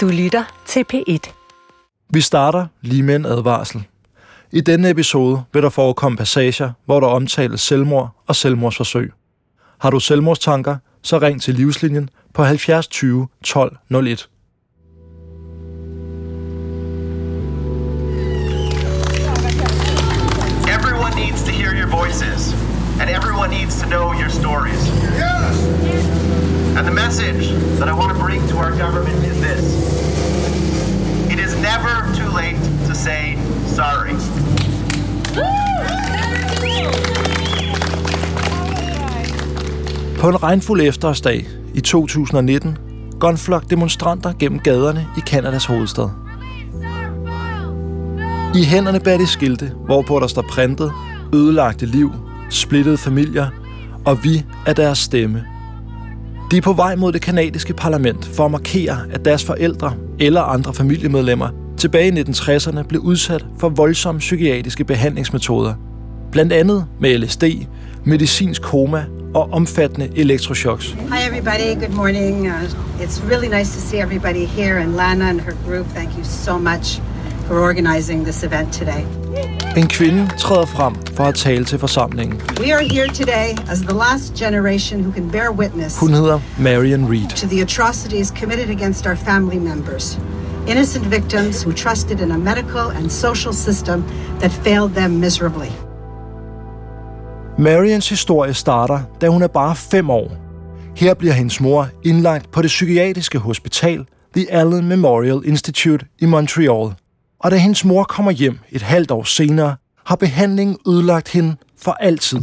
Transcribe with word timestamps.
Du 0.00 0.08
lytter 0.08 0.62
til 0.66 0.84
P1. 0.92 1.32
Vi 2.10 2.20
starter 2.20 2.66
lige 2.82 3.02
med 3.02 3.16
en 3.16 3.26
advarsel. 3.26 3.86
I 4.52 4.60
denne 4.60 4.90
episode 4.90 5.42
vil 5.52 5.62
der 5.62 5.68
forekomme 5.68 6.18
passager, 6.18 6.72
hvor 6.84 7.00
der 7.00 7.06
omtales 7.06 7.60
selvmord 7.60 8.22
og 8.26 8.36
selvmordsforsøg. 8.36 9.12
Har 9.80 9.90
du 9.90 10.00
selvmordstanker, 10.00 10.76
så 11.02 11.18
ring 11.18 11.42
til 11.42 11.54
Livslinjen 11.54 12.10
på 12.34 12.44
70 12.44 12.88
20 12.88 13.28
12 13.44 13.76
01. 13.90 14.28
Everyone 20.68 21.14
needs 21.16 21.42
to 21.44 21.50
hear 21.50 21.72
your 21.80 21.90
voices, 22.00 22.54
and 23.00 23.10
everyone 23.10 23.50
needs 23.50 23.82
to 23.82 23.86
know 23.88 24.12
your 24.20 24.30
stories. 24.30 26.19
And 26.80 26.88
the 26.88 26.94
message 26.94 27.48
that 27.78 27.88
I 27.88 27.92
want 27.92 28.10
to 28.16 28.24
bring 28.24 28.48
to 28.48 28.56
our 28.56 28.70
government 28.70 29.26
is 29.26 29.36
this 29.40 29.64
It 31.32 31.38
is 31.38 31.52
never 31.70 31.94
too 32.18 32.30
late 32.36 32.62
to 32.88 32.94
say 32.94 33.36
sorry. 33.66 34.14
På 40.20 40.28
en 40.28 40.42
regnfuld 40.42 40.80
efterårsdag 40.80 41.46
i 41.74 41.80
2019 41.80 42.76
går 43.20 43.30
en 43.30 43.38
flok 43.38 43.70
demonstranter 43.70 44.32
gennem 44.38 44.60
gaderne 44.60 45.06
i 45.16 45.20
Kanadas 45.26 45.64
hovedstad. 45.64 46.08
I 48.54 48.64
hænderne 48.64 49.00
bærer 49.00 49.18
de 49.18 49.26
skilte, 49.26 49.72
hvorpå 49.84 50.20
der 50.20 50.26
står 50.26 50.44
printet, 50.50 50.92
ødelagte 51.34 51.86
liv, 51.86 52.12
splittede 52.50 52.98
familier, 52.98 53.48
og 54.04 54.24
vi 54.24 54.44
er 54.66 54.72
deres 54.72 54.98
stemme. 54.98 55.44
De 56.50 56.56
er 56.56 56.60
på 56.60 56.72
vej 56.72 56.96
mod 56.96 57.12
det 57.12 57.22
kanadiske 57.22 57.74
parlament 57.74 58.24
for 58.24 58.44
at 58.44 58.50
markere, 58.50 58.98
at 59.12 59.24
deres 59.24 59.44
forældre 59.44 59.94
eller 60.18 60.40
andre 60.40 60.74
familiemedlemmer 60.74 61.48
tilbage 61.76 62.08
i 62.08 62.22
1960'erne 62.22 62.82
blev 62.82 63.00
udsat 63.00 63.44
for 63.58 63.68
voldsomme 63.68 64.18
psykiatriske 64.18 64.84
behandlingsmetoder. 64.84 65.74
Blandt 66.32 66.52
andet 66.52 66.86
med 67.00 67.18
LSD, 67.18 67.44
medicinsk 68.04 68.62
koma 68.62 69.04
og 69.34 69.52
omfattende 69.52 70.08
elektroshocks. 70.16 70.86
Hi, 70.86 71.26
everybody. 71.28 71.86
Good 71.86 71.96
morning. 71.96 72.46
Uh, 72.46 72.62
it's 73.00 73.30
really 73.30 73.48
nice 73.58 73.74
to 73.74 73.80
see 73.80 74.00
everybody 74.00 74.46
here, 74.46 74.78
and 74.78 74.96
Lana 74.96 75.28
and 75.28 75.40
her 75.40 75.54
group. 75.66 75.86
Thank 75.86 76.10
you 76.18 76.24
so 76.24 76.58
much 76.58 77.00
for 77.46 77.58
organizing 77.60 78.24
this 78.24 78.42
event 78.42 78.72
today. 78.72 79.19
En 79.76 79.86
kvinde 79.86 80.30
træder 80.38 80.66
frem 80.66 80.94
for 81.14 81.24
at 81.24 81.34
tale 81.34 81.64
til 81.64 81.78
forsamlingen. 81.78 82.40
We 82.60 82.74
are 82.74 82.84
here 82.84 83.08
today 83.08 83.70
as 83.70 83.78
the 83.78 83.94
last 83.94 84.34
generation 84.34 85.00
who 85.00 85.12
can 85.12 85.30
bear 85.30 85.50
witness 85.52 85.98
Hun 86.00 86.14
hedder 86.14 86.40
Marion 86.58 87.10
Reed. 87.10 87.28
to 87.28 87.46
the 87.48 87.62
atrocities 87.62 88.28
committed 88.40 88.68
against 88.70 89.06
our 89.06 89.14
family 89.14 89.58
members. 89.58 90.18
Innocent 90.68 91.04
victims 91.04 91.62
who 91.62 91.72
trusted 91.72 92.20
in 92.20 92.30
a 92.30 92.38
medical 92.38 92.80
and 92.96 93.10
social 93.10 93.52
system 93.54 94.04
that 94.40 94.50
failed 94.50 94.90
them 94.94 95.10
miserably. 95.10 95.68
Marians 97.58 98.08
historie 98.08 98.54
starter, 98.54 99.00
da 99.20 99.28
hun 99.28 99.42
er 99.42 99.46
bare 99.48 99.76
fem 99.76 100.10
år. 100.10 100.30
Her 100.96 101.14
bliver 101.14 101.32
hendes 101.34 101.60
mor 101.60 101.88
indlagt 102.04 102.50
på 102.52 102.62
det 102.62 102.68
psykiatriske 102.68 103.38
hospital, 103.38 104.04
The 104.36 104.52
Allen 104.52 104.88
Memorial 104.88 105.40
Institute 105.44 106.06
i 106.18 106.26
Montreal. 106.26 106.94
Og 107.40 107.50
da 107.50 107.56
hendes 107.56 107.84
mor 107.84 108.04
kommer 108.04 108.30
hjem 108.30 108.58
et 108.72 108.82
halvt 108.82 109.10
år 109.10 109.24
senere, 109.24 109.76
har 110.06 110.16
behandlingen 110.16 110.76
ødelagt 110.88 111.28
hende 111.28 111.56
for 111.82 111.92
altid. 111.92 112.38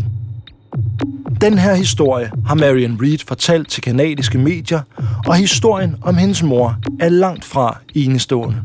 Den 1.41 1.57
her 1.57 1.75
historie 1.75 2.31
har 2.45 2.55
Marion 2.55 2.99
Reed 3.01 3.17
fortalt 3.27 3.69
til 3.69 3.83
kanadiske 3.83 4.37
medier, 4.37 4.81
og 5.27 5.35
historien 5.35 5.95
om 6.01 6.15
hendes 6.15 6.43
mor 6.43 6.75
er 6.99 7.09
langt 7.09 7.45
fra 7.45 7.77
enestående. 7.95 8.61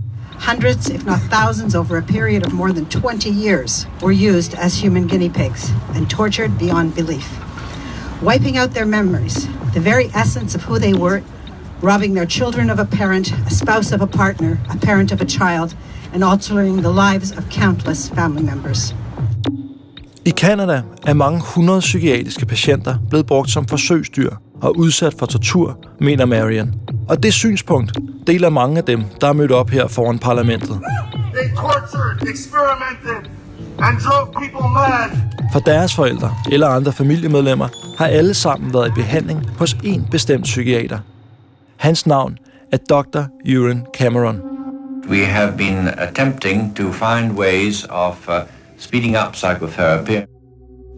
Hundreds, 0.49 0.89
if 0.89 1.05
not 1.05 1.19
thousands, 1.31 1.75
over 1.75 1.97
a 1.97 2.01
period 2.01 2.47
of 2.47 2.53
more 2.53 2.73
than 2.73 2.87
20 2.87 3.31
years, 3.31 3.89
were 4.03 4.37
used 4.37 4.55
as 4.59 4.83
human 4.83 5.09
guinea 5.09 5.29
pigs 5.29 5.73
and 5.97 6.07
tortured 6.07 6.51
beyond 6.59 6.93
belief. 6.93 7.41
Wiping 8.23 8.59
out 8.59 8.71
their 8.71 8.87
memories, 8.87 9.49
the 9.75 9.81
very 9.81 10.07
essence 10.23 10.59
of 10.59 10.65
who 10.65 10.79
they 10.79 10.95
were, 10.95 11.23
robbing 11.83 12.15
their 12.15 12.27
children 12.27 12.71
of 12.71 12.79
a 12.79 12.85
parent, 12.85 13.33
a 13.47 13.51
spouse 13.51 13.95
of 13.95 14.01
a 14.01 14.07
partner, 14.07 14.59
a 14.71 14.87
parent 14.87 15.13
of 15.13 15.21
a 15.21 15.25
child, 15.25 15.75
and 16.15 16.25
altering 16.25 16.83
the 16.83 16.93
lives 16.93 17.31
of 17.33 17.45
countless 17.51 18.11
family 18.15 18.43
members. 18.43 18.95
I 20.25 20.31
Kanada 20.31 20.83
er 21.07 21.15
mange 21.15 21.41
hundrede 21.55 21.81
psykiatriske 21.81 22.47
patienter 22.47 22.95
blevet 23.11 23.27
brugt 23.27 23.51
som 23.51 23.67
forsøgsdyr 23.67 24.31
og 24.63 24.79
udsat 24.79 25.15
for 25.19 25.27
tortur, 25.27 25.79
mener 26.01 26.25
Marion. 26.25 26.75
Og 27.09 27.23
det 27.23 27.33
synspunkt 27.33 27.93
deler 28.27 28.51
mange 28.51 28.79
af 28.79 28.85
dem, 28.85 29.05
der 29.21 29.29
er 29.29 29.33
mødt 29.33 29.53
op 29.53 29.71
her 29.71 29.89
foran 29.89 30.19
parlamentet. 30.19 30.81
They 31.35 31.55
tortured, 31.57 32.29
experimented, 32.35 33.31
and 33.79 33.99
drove 34.01 34.27
people 34.33 34.69
mad. 34.75 35.19
For 35.53 35.61
deres 35.61 35.95
forældre 35.95 36.35
eller 36.53 36.69
andre 36.69 36.93
familiemedlemmer 36.93 37.69
har 37.99 38.07
alle 38.07 38.35
sammen 38.35 38.75
været 38.75 38.89
i 38.89 38.93
behandling 38.95 39.51
hos 39.59 39.77
en 39.85 40.07
bestemt 40.11 40.45
psykiater. 40.45 40.99
Hans 41.77 42.07
navn 42.07 42.39
er 42.73 42.77
Dr. 42.77 43.23
Ewan 43.47 43.87
Cameron. 43.99 44.41
We 45.09 45.25
have 45.25 45.57
been 45.57 45.89
attempting 45.89 46.77
to 46.77 46.93
find 46.93 47.39
ways 47.39 47.87
of 47.91 48.29
uh, 48.29 48.35
speeding 48.79 49.17
up 49.27 49.33
psychotherapy. 49.33 50.27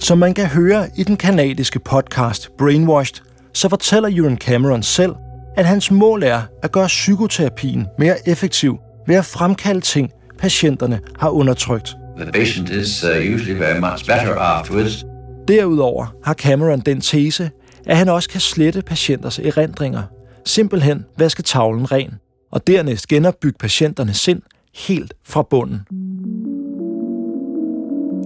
Som 0.01 0.19
man 0.19 0.35
kan 0.35 0.47
høre 0.47 0.89
i 0.97 1.03
den 1.03 1.17
kanadiske 1.17 1.79
podcast 1.79 2.51
Brainwashed, 2.59 3.25
så 3.53 3.69
fortæller 3.69 4.09
Ewan 4.13 4.37
Cameron 4.37 4.83
selv, 4.83 5.15
at 5.57 5.65
hans 5.67 5.91
mål 5.91 6.23
er 6.23 6.43
at 6.63 6.73
gøre 6.73 6.87
psykoterapien 6.87 7.87
mere 7.99 8.29
effektiv 8.29 8.79
ved 9.07 9.17
at 9.17 9.25
fremkalde 9.25 9.81
ting, 9.81 10.11
patienterne 10.39 11.01
har 11.19 11.29
undertrykt. 11.29 11.97
The 12.21 12.33
patient 12.33 12.71
is 12.71 13.05
uh, 13.05 13.35
usually 13.35 13.59
very 13.59 13.81
much 13.81 14.07
better 14.07 14.35
afterwards. 14.35 15.05
Derudover 15.49 16.15
har 16.25 16.35
Cameron 16.35 16.81
den 16.81 17.01
tese, 17.01 17.51
at 17.87 17.97
han 17.97 18.09
også 18.09 18.29
kan 18.29 18.41
slette 18.41 18.83
patienters 18.83 19.39
erindringer. 19.39 20.03
Simpelthen 20.47 21.05
vaske 21.19 21.43
tavlen 21.43 21.93
ren, 21.93 22.11
og 22.55 22.67
dernæst 22.67 23.09
genopbygge 23.09 23.59
patienternes 23.59 24.17
sind 24.17 24.43
helt 24.75 25.15
fra 25.25 25.43
bunden. 25.43 25.81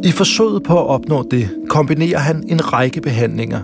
I 0.04 0.10
forsøget 0.10 0.62
på 0.62 0.78
at 0.78 0.86
opnå 0.86 1.24
det, 1.30 1.50
kombinerer 1.68 2.18
han 2.18 2.44
en 2.48 2.72
række 2.72 3.00
behandlinger. 3.00 3.60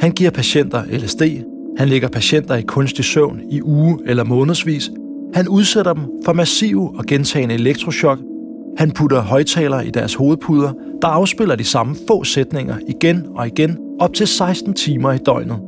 Han 0.00 0.12
giver 0.12 0.30
patienter 0.30 0.84
LSD, 0.84 1.22
han 1.78 1.88
lægger 1.88 2.08
patienter 2.08 2.54
i 2.54 2.62
kunstig 2.62 3.04
søvn 3.04 3.40
i 3.50 3.62
uge 3.62 3.98
eller 4.06 4.24
månedsvis, 4.24 4.90
han 5.34 5.48
udsætter 5.48 5.92
dem 5.92 6.04
for 6.24 6.32
massive 6.32 6.98
og 6.98 7.04
gentagende 7.04 7.54
elektroshock, 7.54 8.20
han 8.76 8.90
putter 8.90 9.20
højtalere 9.20 9.86
i 9.86 9.90
deres 9.90 10.14
hovedpuder, 10.14 10.72
der 11.02 11.08
afspiller 11.08 11.56
de 11.56 11.64
samme 11.64 11.96
få 12.08 12.24
sætninger 12.24 12.76
igen 12.88 13.26
og 13.34 13.46
igen 13.46 13.78
op 14.00 14.14
til 14.14 14.26
16 14.26 14.74
timer 14.74 15.12
i 15.12 15.18
døgnet. 15.18 15.58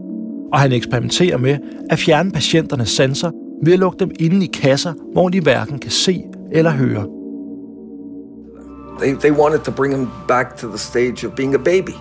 Og 0.52 0.60
han 0.60 0.72
eksperimenterer 0.72 1.36
med 1.36 1.58
at 1.90 1.98
fjerne 1.98 2.30
patienternes 2.30 2.88
sanser 2.88 3.30
ved 3.64 3.72
at 3.72 3.78
lukke 3.78 3.98
dem 3.98 4.10
inde 4.20 4.44
i 4.46 4.50
kasser, 4.62 4.92
hvor 5.12 5.28
de 5.28 5.40
hverken 5.40 5.78
kan 5.78 5.90
se 5.90 6.22
eller 6.52 6.70
høre. 6.70 7.06
They, 9.00 9.14
they 9.14 9.30
wanted 9.30 9.60
to 9.60 9.72
bring 9.72 9.96
him 9.96 10.08
back 10.28 10.56
to 10.56 10.68
the 10.68 10.78
stage 10.78 11.26
of 11.26 11.32
being 11.32 11.54
a 11.54 11.58
baby. 11.58 11.94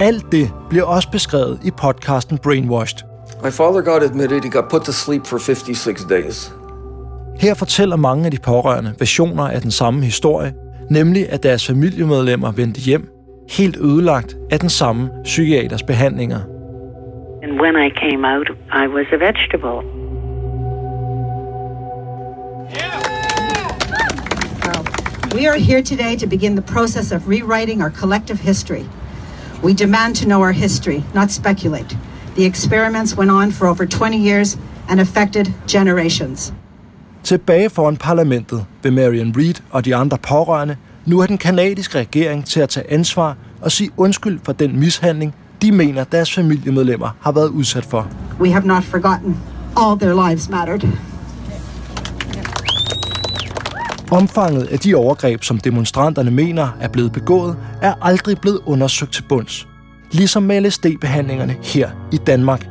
Alt 0.00 0.32
det 0.32 0.50
bliver 0.70 0.84
også 0.84 1.10
beskrevet 1.10 1.60
i 1.64 1.70
podcasten 1.70 2.38
Brainwashed. 2.38 2.98
My 3.44 3.50
father 3.50 3.82
got 3.82 4.02
admitted, 4.02 4.42
he 4.42 4.50
got 4.50 4.68
put 4.70 4.82
to 4.82 4.92
sleep 4.92 5.26
for 5.26 5.38
56 5.38 6.04
days. 6.04 6.52
Her 7.40 7.54
fortæller 7.54 7.96
mange 7.96 8.24
af 8.24 8.30
de 8.30 8.38
pårørende 8.44 8.94
versioner 8.98 9.48
af 9.48 9.60
den 9.60 9.70
samme 9.70 10.04
historie, 10.04 10.54
nemlig 10.90 11.32
at 11.32 11.42
deres 11.42 11.66
familiemedlemmer 11.66 12.52
vendte 12.52 12.80
hjem, 12.80 13.08
helt 13.50 13.76
ødelagt 13.76 14.36
af 14.50 14.60
den 14.60 14.68
samme 14.68 15.10
psykiaters 15.24 15.82
behandlinger. 15.82 16.40
And 17.42 17.60
when 17.60 17.74
I 17.86 17.90
came 17.90 18.28
out, 18.32 18.48
I 18.82 18.86
was 18.96 19.06
a 19.12 19.16
vegetable. 19.16 20.05
We 25.34 25.46
are 25.48 25.58
here 25.58 25.82
today 25.82 26.16
to 26.16 26.26
begin 26.26 26.54
the 26.54 26.62
process 26.62 27.12
of 27.12 27.28
rewriting 27.28 27.82
our 27.82 27.90
collective 27.90 28.40
history. 28.40 28.84
We 29.62 29.74
demand 29.74 30.16
to 30.16 30.24
know 30.24 30.42
our 30.42 30.52
history, 30.52 31.02
not 31.14 31.30
speculate. 31.30 31.96
The 32.36 32.44
experiments 32.44 33.16
went 33.16 33.30
on 33.30 33.52
for 33.52 33.66
over 33.66 33.86
20 33.86 34.16
years 34.18 34.58
and 34.88 35.00
affected 35.00 35.52
generations. 35.68 36.52
Tilbage 37.24 37.70
foran 37.70 37.96
parlamentet 37.96 38.64
vil 38.82 38.92
Marion 38.92 39.34
Reed 39.36 39.54
og 39.70 39.84
de 39.84 39.96
andre 39.96 40.18
pårørende 40.18 40.76
nu 41.06 41.18
have 41.18 41.26
den 41.28 41.38
kanadiske 41.38 41.98
regering 41.98 42.44
til 42.44 42.60
at 42.60 42.68
tage 42.68 42.92
ansvar 42.92 43.36
og 43.60 43.72
sige 43.72 43.90
undskyld 43.96 44.40
for 44.44 44.52
den 44.52 44.80
mishandling, 44.80 45.34
de 45.62 45.72
mener 45.72 46.04
deres 46.04 46.34
familiemedlemmer 46.34 47.08
har 47.20 47.32
været 47.32 47.48
udsat 47.48 47.84
for. 47.84 48.08
We 48.40 48.52
have 48.52 48.66
not 48.66 48.84
forgotten. 48.84 49.36
All 49.76 49.98
their 49.98 50.28
lives 50.28 50.48
mattered. 50.48 50.88
Omfanget 54.10 54.66
af 54.66 54.78
de 54.78 54.94
overgreb, 54.94 55.42
som 55.42 55.58
demonstranterne 55.58 56.30
mener 56.30 56.68
er 56.80 56.88
blevet 56.88 57.12
begået, 57.12 57.56
er 57.82 57.94
aldrig 58.02 58.38
blevet 58.40 58.60
undersøgt 58.66 59.12
til 59.12 59.22
bunds. 59.28 59.68
Ligesom 60.12 60.42
med 60.42 60.60
LSD-behandlingerne 60.60 61.56
her 61.62 61.90
i 62.12 62.16
Danmark. 62.16 62.68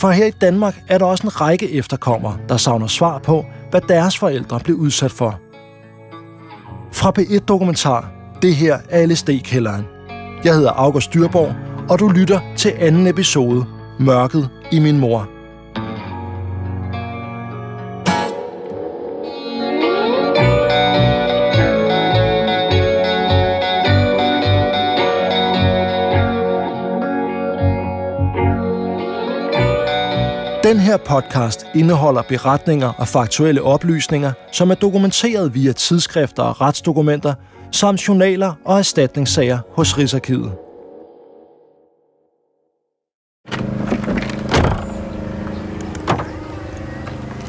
For 0.00 0.10
her 0.10 0.26
i 0.26 0.30
Danmark 0.30 0.80
er 0.88 0.98
der 0.98 1.04
også 1.04 1.26
en 1.26 1.40
række 1.40 1.72
efterkommere, 1.72 2.36
der 2.48 2.56
savner 2.56 2.86
svar 2.86 3.18
på, 3.18 3.44
hvad 3.70 3.80
deres 3.80 4.18
forældre 4.18 4.60
blev 4.60 4.76
udsat 4.76 5.10
for. 5.10 5.40
Fra 6.92 7.12
P1 7.18 7.38
Dokumentar, 7.38 8.12
det 8.42 8.56
her 8.56 8.78
er 8.90 9.06
LSD-kælderen. 9.06 9.84
Jeg 10.44 10.54
hedder 10.54 10.70
August 10.70 11.14
Dyrborg, 11.14 11.54
og 11.88 11.98
du 11.98 12.08
lytter 12.08 12.40
til 12.56 12.72
anden 12.78 13.06
episode, 13.06 13.64
Mørket 13.98 14.48
i 14.72 14.78
min 14.78 14.98
mor. 14.98 15.39
Den 30.70 30.80
her 30.80 30.96
podcast 30.96 31.66
indeholder 31.74 32.22
beretninger 32.22 32.92
og 32.98 33.08
faktuelle 33.08 33.62
oplysninger, 33.62 34.32
som 34.52 34.70
er 34.70 34.74
dokumenteret 34.74 35.54
via 35.54 35.72
tidsskrifter 35.72 36.42
og 36.42 36.60
retsdokumenter, 36.60 37.34
samt 37.72 38.08
journaler 38.08 38.52
og 38.64 38.78
erstatningssager 38.78 39.58
hos 39.76 39.98
Rigsarkivet. 39.98 40.52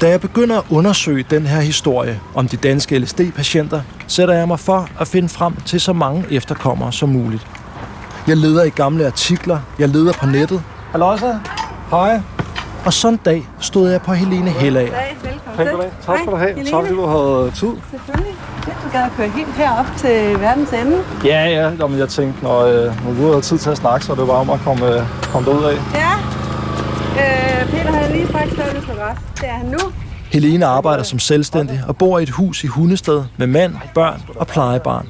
Da 0.01 0.09
jeg 0.09 0.21
begynder 0.21 0.57
at 0.57 0.65
undersøge 0.69 1.25
den 1.29 1.45
her 1.45 1.61
historie 1.61 2.19
om 2.35 2.47
de 2.47 2.57
danske 2.57 2.99
LSD-patienter, 2.99 3.81
sætter 4.07 4.33
jeg 4.33 4.47
mig 4.47 4.59
for 4.59 4.89
at 4.99 5.07
finde 5.07 5.29
frem 5.29 5.55
til 5.55 5.81
så 5.81 5.93
mange 5.93 6.25
efterkommere 6.31 6.93
som 6.93 7.09
muligt. 7.09 7.47
Jeg 8.27 8.37
leder 8.37 8.63
i 8.63 8.69
gamle 8.69 9.05
artikler, 9.05 9.59
jeg 9.79 9.89
leder 9.89 10.13
på 10.13 10.25
nettet. 10.25 10.63
Hallo, 10.91 11.17
Hej. 11.91 12.40
Og 12.85 12.93
sådan 12.93 13.13
en 13.13 13.19
dag 13.25 13.47
stod 13.59 13.89
jeg 13.89 14.01
på 14.01 14.13
Helene 14.13 14.49
Hellager. 14.49 14.93
Velkommen 15.57 15.81
til. 15.81 16.05
Tak 16.05 16.17
skal 16.19 16.31
du 16.31 16.37
have. 16.37 16.55
Tak 16.55 16.65
fordi 16.71 16.93
du 16.93 17.05
havde 17.05 17.51
tid. 17.55 17.69
Selvfølgelig. 17.91 18.35
Det 18.65 18.73
du 18.83 18.89
gad 18.91 19.01
at 19.03 19.11
køre 19.17 19.29
helt 19.29 19.53
herop 19.53 19.85
til 19.97 20.39
verdens 20.41 20.69
ende. 20.73 20.97
Ja, 21.25 21.45
ja. 21.45 21.71
Jamen, 21.79 21.99
jeg 21.99 22.09
tænkte, 22.09 22.43
når, 22.43 22.59
øh, 22.59 23.05
når 23.05 23.13
du 23.13 23.29
havde 23.29 23.41
tid 23.41 23.57
til 23.57 23.69
at 23.69 23.77
snakke, 23.77 24.05
så 24.05 24.11
er 24.11 24.15
det 24.15 24.27
bare 24.27 24.37
om 24.37 24.49
at 24.49 24.59
komme, 24.59 24.95
øh, 24.95 25.01
komme 25.23 25.51
derud 25.51 25.63
af. 25.63 25.73
Ja. 25.73 26.13
Øh, 27.21 27.69
Peter 27.71 27.91
har 27.91 28.09
lige 28.11 28.27
faktisk 28.27 28.55
taget 28.55 28.75
det 28.75 28.83
for. 28.83 28.93
Det 29.35 29.49
er 29.49 29.53
han 29.53 29.65
nu. 29.65 29.77
Helene 30.31 30.65
arbejder 30.65 31.03
som 31.03 31.19
selvstændig 31.19 31.81
og 31.87 31.97
bor 31.97 32.19
i 32.19 32.23
et 32.23 32.29
hus 32.29 32.63
i 32.63 32.67
Hundested 32.67 33.23
med 33.37 33.47
mand, 33.47 33.75
børn 33.95 34.21
og 34.35 34.47
plejebarn. 34.47 35.07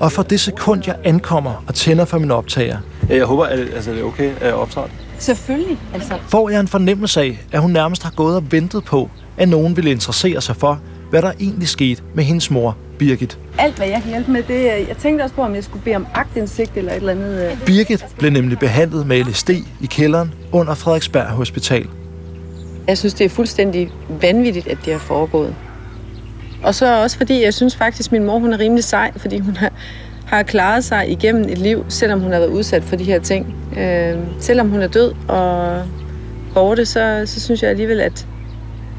Og 0.00 0.12
for 0.12 0.22
det 0.22 0.40
sekund, 0.40 0.82
jeg 0.86 0.96
ankommer 1.04 1.64
og 1.68 1.74
tænder 1.74 2.04
for 2.04 2.18
min 2.18 2.30
optager, 2.30 2.76
jeg 3.08 3.24
håber, 3.24 3.44
at 3.44 3.58
altså, 3.58 3.90
det 3.90 4.00
er 4.00 4.04
okay, 4.04 4.30
at 4.40 4.46
jeg 4.46 4.54
optager 4.54 4.86
det. 4.86 4.94
Selvfølgelig. 5.22 5.78
Altså, 5.94 6.14
får 6.28 6.48
jeg 6.50 6.60
en 6.60 6.68
fornemmelse 6.68 7.20
af, 7.20 7.40
at 7.52 7.60
hun 7.60 7.70
nærmest 7.70 8.02
har 8.02 8.10
gået 8.10 8.36
og 8.36 8.52
ventet 8.52 8.84
på, 8.84 9.10
at 9.36 9.48
nogen 9.48 9.76
ville 9.76 9.90
interessere 9.90 10.40
sig 10.40 10.56
for, 10.56 10.80
hvad 11.10 11.22
der 11.22 11.32
egentlig 11.40 11.68
skete 11.68 12.02
med 12.14 12.24
hendes 12.24 12.50
mor, 12.50 12.76
Birgit. 12.98 13.38
alt 13.58 13.76
hvad 13.76 13.86
jeg 13.86 14.02
kan 14.02 14.10
hjælpe 14.10 14.30
med, 14.30 14.42
det 14.42 14.70
er... 14.70 14.74
Jeg 14.74 14.96
tænkte 14.96 15.22
også 15.22 15.34
på, 15.34 15.42
om 15.42 15.54
jeg 15.54 15.64
skulle 15.64 15.84
bede 15.84 15.96
om 15.96 16.06
agtindsigt 16.14 16.70
eller 16.76 16.92
et 16.92 16.96
eller 16.96 17.12
andet. 17.12 17.50
øh. 17.50 17.64
Birgit 17.66 18.06
blev 18.18 18.30
nemlig 18.30 18.58
behandlet 18.58 19.06
med 19.06 19.24
LSD 19.24 19.50
i 19.80 19.86
kælderen 19.86 20.34
under 20.52 20.74
Frederiksberg 20.74 21.26
Hospital. 21.26 21.86
Jeg 22.88 22.98
synes, 22.98 23.14
det 23.14 23.24
er 23.24 23.28
fuldstændig 23.28 23.90
vanvittigt, 24.08 24.66
at 24.66 24.78
det 24.84 24.92
er 24.92 24.98
foregået. 24.98 25.54
Og 26.62 26.74
så 26.74 27.02
også 27.02 27.16
fordi, 27.16 27.42
jeg 27.42 27.54
synes 27.54 27.76
faktisk, 27.76 28.08
at 28.08 28.12
min 28.12 28.24
mor 28.24 28.38
hun 28.38 28.52
er 28.52 28.58
rimelig 28.58 28.84
sej, 28.84 29.12
fordi 29.16 29.38
hun 29.38 29.56
har, 29.56 29.72
har 30.36 30.42
klaret 30.42 30.84
sig 30.84 31.10
igennem 31.10 31.48
et 31.48 31.58
liv, 31.58 31.84
selvom 31.88 32.20
hun 32.20 32.32
har 32.32 32.38
været 32.38 32.50
udsat 32.50 32.84
for 32.84 32.96
de 32.96 33.04
her 33.04 33.20
ting. 33.20 33.54
Øh, 33.78 34.18
selvom 34.40 34.68
hun 34.68 34.80
er 34.80 34.86
død 34.86 35.12
og 35.28 35.82
borte, 36.54 36.86
så, 36.86 37.22
så 37.26 37.40
synes 37.40 37.62
jeg 37.62 37.70
alligevel, 37.70 38.00
at 38.00 38.26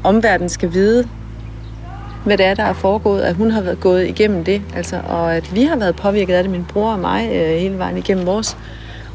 omverdenen 0.04 0.48
skal 0.48 0.72
vide, 0.72 1.08
hvad 2.24 2.38
det 2.38 2.46
er, 2.46 2.54
der 2.54 2.62
er 2.62 2.72
foregået, 2.72 3.22
at 3.22 3.34
hun 3.34 3.50
har 3.50 3.60
været 3.60 3.80
gået 3.80 4.08
igennem 4.08 4.44
det, 4.44 4.62
altså, 4.76 5.00
og 5.08 5.36
at 5.36 5.54
vi 5.54 5.62
har 5.62 5.76
været 5.76 5.96
påvirket 5.96 6.34
af 6.34 6.42
det, 6.42 6.52
min 6.52 6.64
bror 6.64 6.92
og 6.92 6.98
mig, 6.98 7.28
øh, 7.32 7.48
hele 7.48 7.78
vejen 7.78 7.98
igennem 7.98 8.26
vores 8.26 8.56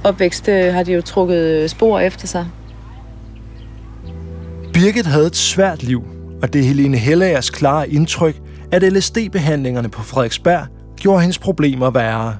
opvækst, 0.04 0.50
øh, 0.50 0.74
har 0.74 0.84
de 0.84 0.94
jo 0.94 1.02
trukket 1.02 1.46
øh, 1.46 1.70
spor 1.70 2.00
efter 2.00 2.28
sig. 2.28 2.46
Birgit 4.74 5.06
havde 5.06 5.28
et 5.28 5.36
svært 5.36 5.84
liv, 5.84 6.04
og 6.42 6.54
det 6.54 6.62
er 6.62 6.66
Helene 6.66 6.98
Hellagers 6.98 7.50
klare 7.50 7.90
indtryk, 7.90 8.36
at 8.72 8.84
LSD-behandlingerne 8.94 9.90
på 9.90 10.04
Frederiksberg 10.04 10.79
gjorde 11.00 11.22
hendes 11.22 11.40
problemer 11.40 11.90
værre. 11.90 12.36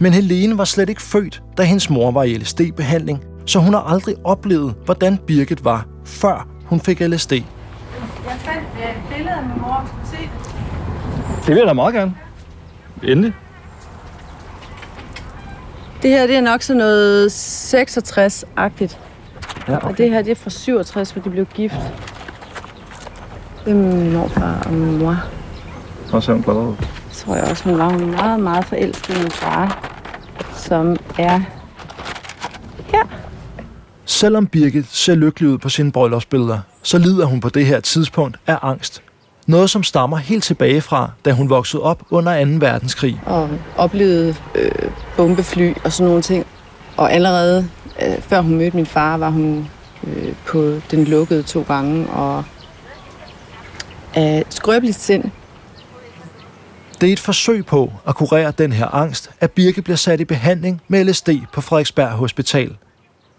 Men 0.00 0.12
Helene 0.12 0.58
var 0.58 0.64
slet 0.64 0.88
ikke 0.88 1.02
født, 1.02 1.42
da 1.58 1.62
hendes 1.62 1.90
mor 1.90 2.10
var 2.10 2.22
i 2.22 2.34
LSD-behandling, 2.38 3.24
så 3.46 3.58
hun 3.58 3.74
har 3.74 3.80
aldrig 3.80 4.14
oplevet, 4.24 4.74
hvordan 4.84 5.18
Birgit 5.26 5.64
var, 5.64 5.86
før 6.04 6.48
hun 6.64 6.80
fik 6.80 7.00
LSD. 7.00 7.32
Jeg 7.32 7.42
fandt 8.38 8.60
et 8.60 9.14
billede 9.14 9.34
af 9.36 9.42
min 9.42 9.60
mor. 9.60 9.90
Se. 10.04 10.16
Det 11.40 11.48
vil 11.48 11.56
jeg 11.56 11.66
da 11.66 11.72
meget 11.72 11.94
gerne. 11.94 12.14
Endelig. 13.02 13.32
Det 16.02 16.10
her, 16.10 16.26
det 16.26 16.36
er 16.36 16.40
nok 16.40 16.62
sådan 16.62 16.78
noget 16.78 17.28
66-agtigt. 17.74 18.98
Ja, 19.68 19.76
Og 19.76 19.98
det 19.98 20.10
her, 20.10 20.22
det 20.22 20.30
er 20.30 20.34
fra 20.34 20.50
67, 20.50 21.10
hvor 21.10 21.22
de 21.22 21.30
blev 21.30 21.44
gift. 21.46 21.74
Det 23.64 23.70
er 23.70 23.74
min 23.76 24.12
morfar 24.12 24.62
og 24.66 24.72
min 24.72 24.98
mor. 24.98 25.16
Og 26.12 26.22
så 26.22 26.30
er 26.32 26.34
hun 26.34 26.44
glad 26.44 26.56
ud. 26.56 26.74
Tror 27.16 27.34
jeg 27.34 27.44
også, 27.44 27.64
hun 27.64 27.78
var 27.78 27.88
hun 27.88 28.10
meget, 28.10 28.40
meget 28.40 28.64
forelsket 28.64 29.16
i 29.16 29.18
min 29.18 29.30
far, 29.30 29.92
som 30.56 30.96
er 31.18 31.40
Selvom 34.04 34.46
Birgit 34.46 34.86
ser 34.88 35.14
lykkelig 35.14 35.50
ud 35.50 35.58
på 35.58 35.68
sine 35.68 35.92
bryllupsbilleder, 35.92 36.58
så 36.82 36.98
lider 36.98 37.26
hun 37.26 37.40
på 37.40 37.48
det 37.48 37.66
her 37.66 37.80
tidspunkt 37.80 38.38
af 38.46 38.58
angst. 38.62 39.02
Noget, 39.46 39.70
som 39.70 39.82
stammer 39.82 40.16
helt 40.16 40.44
tilbage 40.44 40.80
fra, 40.80 41.10
da 41.24 41.32
hun 41.32 41.50
voksede 41.50 41.82
op 41.82 42.02
under 42.10 42.44
2. 42.44 42.50
verdenskrig. 42.66 43.20
og 43.26 43.48
oplevede 43.76 44.34
øh, 44.54 44.70
bombefly 45.16 45.72
og 45.84 45.92
sådan 45.92 46.06
nogle 46.08 46.22
ting. 46.22 46.46
Og 46.96 47.12
allerede 47.12 47.68
øh, 48.02 48.22
før 48.22 48.40
hun 48.40 48.56
mødte 48.56 48.76
min 48.76 48.86
far, 48.86 49.16
var 49.16 49.30
hun 49.30 49.68
øh, 50.06 50.32
på 50.46 50.80
den 50.90 51.04
lukkede 51.04 51.42
to 51.42 51.64
gange, 51.68 52.08
og 52.08 52.44
af 54.14 54.44
skrøbeligt 54.50 55.00
sind. 55.00 55.24
Det 57.00 57.08
er 57.08 57.12
et 57.12 57.20
forsøg 57.20 57.66
på 57.66 57.92
at 58.08 58.14
kurere 58.14 58.52
den 58.58 58.72
her 58.72 58.94
angst, 58.94 59.30
at 59.40 59.50
Birke 59.50 59.82
bliver 59.82 59.96
sat 59.96 60.20
i 60.20 60.24
behandling 60.24 60.82
med 60.88 61.04
LSD 61.04 61.28
på 61.52 61.60
Frederiksberg 61.60 62.10
Hospital. 62.10 62.76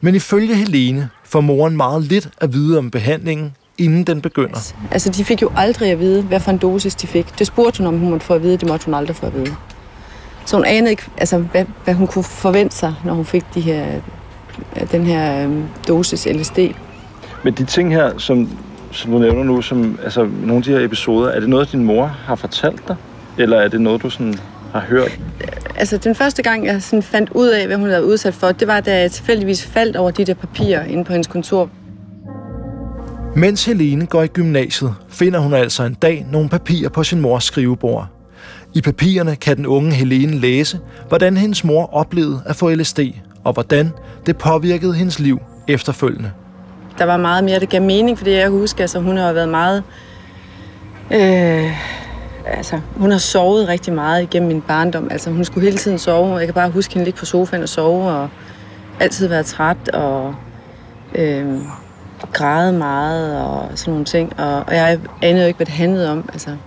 Men 0.02 0.16
ifølge 0.16 0.56
Helene 0.56 1.10
får 1.24 1.42
moren 1.42 1.78
meget 1.78 2.04
lidt 2.04 2.30
at 2.42 2.54
vide 2.54 2.78
om 2.78 2.92
behandlingen, 2.92 3.56
inden 3.78 4.04
den 4.04 4.22
begynder. 4.22 4.74
Altså, 4.92 5.10
de 5.10 5.26
fik 5.26 5.42
jo 5.42 5.52
aldrig 5.56 5.92
at 5.92 6.00
vide, 6.00 6.24
hvad 6.24 6.40
for 6.40 6.52
en 6.52 6.58
dosis 6.58 6.96
de 6.96 7.08
fik. 7.08 7.40
Det 7.40 7.48
spurgte 7.48 7.78
hun, 7.78 7.88
om 7.88 8.00
hun 8.00 8.10
måtte 8.10 8.26
få 8.26 8.34
at 8.34 8.44
vide. 8.44 8.58
Det 8.58 8.68
måtte 8.68 8.86
hun 8.86 8.94
aldrig 8.94 9.16
få 9.16 9.26
at 9.26 9.34
vide. 9.34 9.56
Så 10.46 10.56
hun 10.56 10.66
anede 10.66 10.92
ikke, 10.92 11.04
altså, 11.18 11.38
hvad, 11.38 11.66
hvad 11.84 11.94
hun 11.94 12.08
kunne 12.08 12.24
forvente 12.24 12.76
sig, 12.76 12.94
når 13.06 13.14
hun 13.14 13.26
fik 13.26 13.44
de 13.54 13.62
her, 13.62 13.86
den 14.92 15.06
her 15.06 15.44
øhm, 15.44 15.64
dosis 15.88 16.26
LSD. 16.26 16.60
Men 17.44 17.54
de 17.54 17.66
ting 17.66 17.94
her, 17.94 18.18
som, 18.18 18.50
som 18.92 19.12
du 19.12 19.20
nævner 19.20 19.44
nu, 19.44 19.62
som, 19.62 20.00
altså 20.04 20.30
nogle 20.42 20.56
af 20.56 20.64
de 20.64 20.72
her 20.72 20.80
episoder, 20.80 21.32
er 21.32 21.40
det 21.40 21.50
noget, 21.50 21.72
din 21.72 21.84
mor 21.84 22.06
har 22.06 22.36
fortalt 22.36 22.88
dig? 22.88 22.96
Eller 23.38 23.58
er 23.58 23.68
det 23.68 23.82
noget, 23.82 24.02
du 24.02 24.10
sådan 24.10 24.36
har 24.72 24.80
hørt? 24.80 25.20
Altså, 25.76 25.98
den 25.98 26.16
første 26.16 26.44
gang, 26.44 26.66
jeg 26.66 26.82
sådan 26.82 27.04
fandt 27.04 27.30
ud 27.30 27.48
af, 27.48 27.68
hvad 27.68 27.76
hun 27.76 27.86
havde 27.86 28.02
været 28.02 28.12
udsat 28.12 28.34
for, 28.34 28.52
det 28.52 28.68
var, 28.68 28.80
da 28.80 29.00
jeg 29.00 29.12
tilfældigvis 29.12 29.66
faldt 29.66 29.96
over 29.96 30.12
de 30.12 30.26
der 30.26 30.34
papirer 30.34 30.84
inde 30.84 31.04
på 31.04 31.12
hendes 31.12 31.28
kontor. 31.28 31.70
Mens 33.36 33.66
Helene 33.66 34.06
går 34.06 34.24
i 34.24 34.28
gymnasiet, 34.28 34.96
finder 35.10 35.40
hun 35.40 35.54
altså 35.54 35.84
en 35.84 35.94
dag 35.94 36.26
nogle 36.32 36.50
papirer 36.50 36.90
på 36.90 37.04
sin 37.04 37.22
mors 37.22 37.44
skrivebord. 37.44 38.08
I 38.74 38.82
papirerne 38.82 39.36
kan 39.36 39.58
den 39.58 39.66
unge 39.66 39.92
Helene 39.92 40.40
læse, 40.40 40.80
hvordan 41.08 41.38
hendes 41.38 41.64
mor 41.64 41.94
oplevede 41.94 42.42
at 42.46 42.56
få 42.56 42.70
LSD, 42.70 43.00
og 43.44 43.54
hvordan 43.54 43.92
det 44.26 44.38
påvirkede 44.38 44.94
hendes 44.94 45.20
liv 45.20 45.40
efterfølgende. 45.68 46.32
Der 46.98 47.06
var 47.06 47.18
meget 47.18 47.44
mere, 47.44 47.60
det 47.60 47.70
gav 47.70 47.82
mening, 47.82 48.18
fordi 48.18 48.32
jeg 48.32 48.50
husker, 48.50 48.84
altså, 48.84 49.00
hun 49.00 49.18
har 49.18 49.34
været 49.34 49.50
meget... 49.50 49.84
Øh, 51.12 51.72
altså, 52.48 52.80
hun 52.96 53.12
har 53.12 53.18
sovet 53.18 53.68
rigtig 53.68 53.94
meget 53.94 54.24
igennem 54.24 54.48
min 54.48 54.62
barndom. 54.62 55.08
Altså, 55.12 55.30
hun 55.30 55.46
skulle 55.46 55.66
hele 55.66 55.78
tiden 55.78 56.00
sove. 56.00 56.38
Jeg 56.38 56.48
kan 56.48 56.54
bare 56.54 56.70
huske 56.70 56.94
hende 56.94 57.06
ligge 57.06 57.20
på 57.20 57.26
sofaen 57.26 57.64
og 57.64 57.70
sove, 57.70 58.12
og 58.12 58.30
altid 59.00 59.28
være 59.28 59.44
træt, 59.44 59.90
og 59.90 60.36
øh, 61.16 61.62
græde 62.34 62.74
meget, 62.74 63.42
og 63.42 63.70
sådan 63.76 63.92
nogle 63.92 64.06
ting. 64.06 64.40
Og, 64.40 64.64
og 64.68 64.76
jeg 64.76 65.00
anede 65.22 65.44
jo 65.44 65.48
ikke, 65.48 65.58
hvad 65.58 65.66
det 65.66 65.74
handlede 65.74 66.12
om. 66.12 66.30
Altså, 66.34 66.58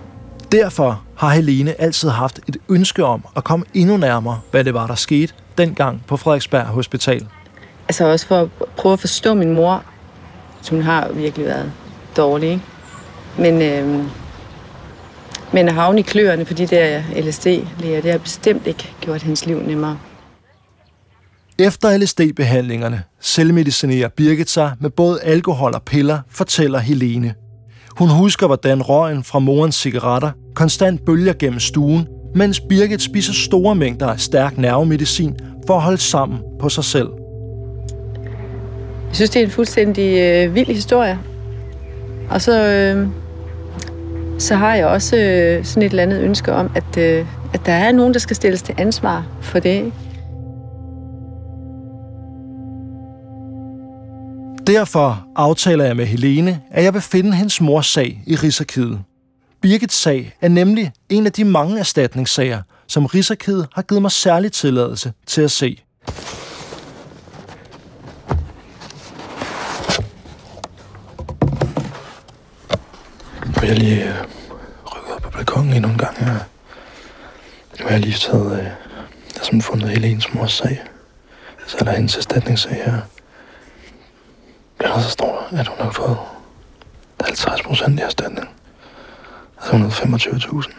Derfor 0.51 1.03
har 1.17 1.29
Helene 1.29 1.81
altid 1.81 2.09
haft 2.09 2.39
et 2.47 2.57
ønske 2.69 3.05
om 3.05 3.25
at 3.35 3.43
komme 3.43 3.65
endnu 3.73 3.97
nærmere, 3.97 4.39
hvad 4.51 4.63
det 4.63 4.73
var, 4.73 4.87
der 4.87 4.95
skete 4.95 5.33
dengang 5.57 6.01
på 6.07 6.17
Frederiksberg 6.17 6.65
Hospital. 6.65 7.27
altså 7.87 8.05
også 8.05 8.27
for 8.27 8.41
at 8.41 8.47
prøve 8.77 8.93
at 8.93 8.99
forstå 8.99 9.33
min 9.33 9.53
mor. 9.53 9.83
Hun 10.69 10.81
har 10.81 11.09
virkelig 11.11 11.45
været 11.45 11.71
dårlig, 12.17 12.49
ikke? 12.49 12.63
Men, 13.37 13.61
øh, 13.61 14.05
men 15.53 15.67
at 15.67 15.73
havne 15.73 15.99
i 15.99 16.01
kløerne 16.01 16.45
på 16.45 16.53
de 16.53 16.67
der 16.67 17.01
LSD-læger, 17.15 18.01
det 18.01 18.11
har 18.11 18.17
bestemt 18.17 18.67
ikke 18.67 18.93
gjort 19.01 19.21
hendes 19.21 19.45
liv 19.45 19.63
nemmere. 19.63 19.97
Efter 21.59 21.97
LSD-behandlingerne 21.97 23.03
selvmedicinerer 23.19 24.07
Birgit 24.07 24.49
sig 24.49 24.71
med 24.79 24.89
både 24.89 25.21
alkohol 25.21 25.73
og 25.75 25.83
piller, 25.83 26.19
fortæller 26.29 26.79
Helene. 26.79 27.33
Hun 27.97 28.09
husker, 28.09 28.47
hvordan 28.47 28.81
røgen 28.81 29.23
fra 29.23 29.39
morens 29.39 29.75
cigaretter 29.75 30.31
konstant 30.55 31.05
bølger 31.05 31.33
gennem 31.33 31.59
stuen, 31.59 32.07
mens 32.35 32.59
Birgit 32.59 33.01
spiser 33.01 33.33
store 33.33 33.75
mængder 33.75 34.07
af 34.07 34.19
stærk 34.19 34.57
nervemedicin 34.57 35.39
for 35.67 35.75
at 35.75 35.81
holde 35.81 35.97
sammen 35.97 36.39
på 36.59 36.69
sig 36.69 36.83
selv. 36.83 37.09
Jeg 39.07 39.15
synes, 39.15 39.29
det 39.29 39.39
er 39.39 39.45
en 39.45 39.51
fuldstændig 39.51 40.19
øh, 40.19 40.55
vild 40.55 40.67
historie. 40.67 41.19
Og 42.29 42.41
så, 42.41 42.65
øh, 42.65 43.07
så 44.41 44.55
har 44.55 44.75
jeg 44.75 44.85
også 44.85 45.17
øh, 45.17 45.65
sådan 45.65 45.83
et 45.83 45.89
eller 45.89 46.03
andet 46.03 46.21
ønske 46.21 46.53
om, 46.53 46.71
at, 46.75 46.97
øh, 46.97 47.25
at 47.53 47.65
der 47.65 47.71
er 47.71 47.91
nogen, 47.91 48.13
der 48.13 48.19
skal 48.19 48.35
stilles 48.35 48.61
til 48.61 48.75
ansvar 48.77 49.25
for 49.41 49.59
det. 49.59 49.69
Ikke? 49.69 49.91
Derfor 54.67 55.27
aftaler 55.35 55.85
jeg 55.85 55.95
med 55.95 56.05
Helene, 56.05 56.61
at 56.71 56.83
jeg 56.83 56.93
vil 56.93 57.01
finde 57.01 57.33
hendes 57.33 57.61
mors 57.61 57.87
sag 57.87 58.23
i 58.27 58.35
Rigsarkivet. 58.35 58.99
Birgits 59.61 59.95
sag 59.95 60.33
er 60.41 60.49
nemlig 60.49 60.91
en 61.09 61.25
af 61.25 61.31
de 61.31 61.43
mange 61.43 61.79
erstatningssager, 61.79 62.61
som 62.87 63.05
Rigsarkivet 63.05 63.67
har 63.73 63.81
givet 63.81 64.01
mig 64.01 64.11
særlig 64.11 64.51
tilladelse 64.51 65.13
til 65.27 65.41
at 65.41 65.51
se. 65.51 65.83
Jeg 73.71 73.79
lige 73.79 74.03
øh, 74.03 74.15
rykket 74.85 75.15
op 75.15 75.21
på 75.21 75.29
balkongen 75.29 75.73
endnu 75.73 75.89
en 75.89 75.97
gang 75.97 76.17
her. 76.17 76.39
Nu 77.79 77.85
har 77.85 77.89
jeg 77.91 77.99
lige 77.99 78.13
taget, 78.13 78.51
øh, 78.51 78.63
jeg 78.63 78.73
har 79.37 79.43
simpelthen 79.43 79.61
fundet 79.61 79.89
Helenes 79.89 80.33
mors 80.33 80.53
sag. 80.53 80.81
Altså, 81.59 81.71
så 81.71 81.77
er 81.79 81.83
der 81.83 81.91
hendes 81.91 82.17
erstatningssag 82.17 82.75
her. 82.85 83.01
Og 84.93 85.01
så 85.01 85.09
står 85.09 85.47
der, 85.51 85.59
at 85.59 85.67
hun 85.67 85.77
har 85.79 85.91
fået 85.91 86.17
50 87.21 87.61
procent 87.61 87.99
i 87.99 88.03
erstatning. 88.03 88.49
Altså 89.57 90.05
125.000. 90.05 90.71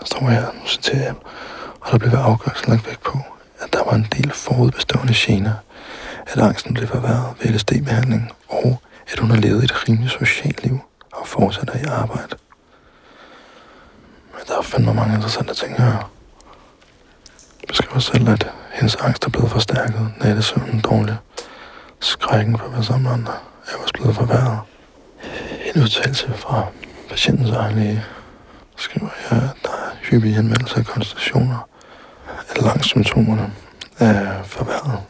Der 0.00 0.04
står 0.04 0.28
her, 0.28 0.52
nu 0.52 0.66
citerer 0.66 1.02
jeg, 1.02 1.14
og 1.80 1.92
der 1.92 1.98
blev 1.98 2.12
ved 2.12 2.18
afgørelsen 2.18 2.70
lagt 2.70 2.86
væk 2.86 3.00
på, 3.00 3.18
at 3.60 3.72
der 3.72 3.84
var 3.84 3.94
en 3.94 4.06
del 4.12 4.30
forudbestående 4.30 5.14
gener, 5.16 5.54
at 6.26 6.38
angsten 6.38 6.74
blev 6.74 6.88
forværret 6.88 7.34
ved 7.40 7.50
LSD-behandling, 7.50 8.32
og 8.48 8.82
at 9.12 9.18
hun 9.18 9.30
har 9.30 9.36
levet 9.36 9.64
et 9.64 9.88
rimeligt 9.88 10.12
socialt 10.12 10.62
liv 10.64 10.80
og 11.12 11.26
fortsætter 11.26 11.74
i 11.78 11.84
arbejde. 11.84 12.36
Men 14.32 14.40
der 14.48 14.58
er 14.58 14.62
fandme 14.62 14.94
mange 14.94 15.14
interessante 15.14 15.54
ting 15.54 15.76
her. 15.76 16.10
Beskriver 17.68 17.98
selv, 17.98 18.28
at 18.28 18.50
hendes 18.72 18.96
angst 18.96 19.24
er 19.24 19.28
blevet 19.28 19.50
forstærket, 19.50 20.12
nattesøvnen 20.20 20.80
dårlig. 20.80 21.16
Skrækken 22.00 22.58
for 22.58 22.64
at 22.66 22.72
være 22.72 22.84
sammen 22.84 23.02
med 23.02 23.12
andre 23.12 23.32
er 23.66 23.76
også 23.82 23.92
blevet 23.94 24.16
forværret. 24.16 24.60
En 25.74 25.82
udtalelse 25.82 26.32
fra 26.34 26.66
patientens 27.10 27.50
egen 27.50 27.76
læge 27.76 28.04
skriver 28.76 29.08
jeg, 29.30 29.38
at 29.38 29.56
der 29.62 29.70
er 29.70 29.90
hyppige 30.02 30.34
henvendelser 30.34 30.78
af 30.78 30.86
konstationer, 30.86 31.68
at 32.48 32.62
langt 32.62 32.84
symptomerne 32.84 33.52
er 33.98 34.42
forværret 34.42 35.00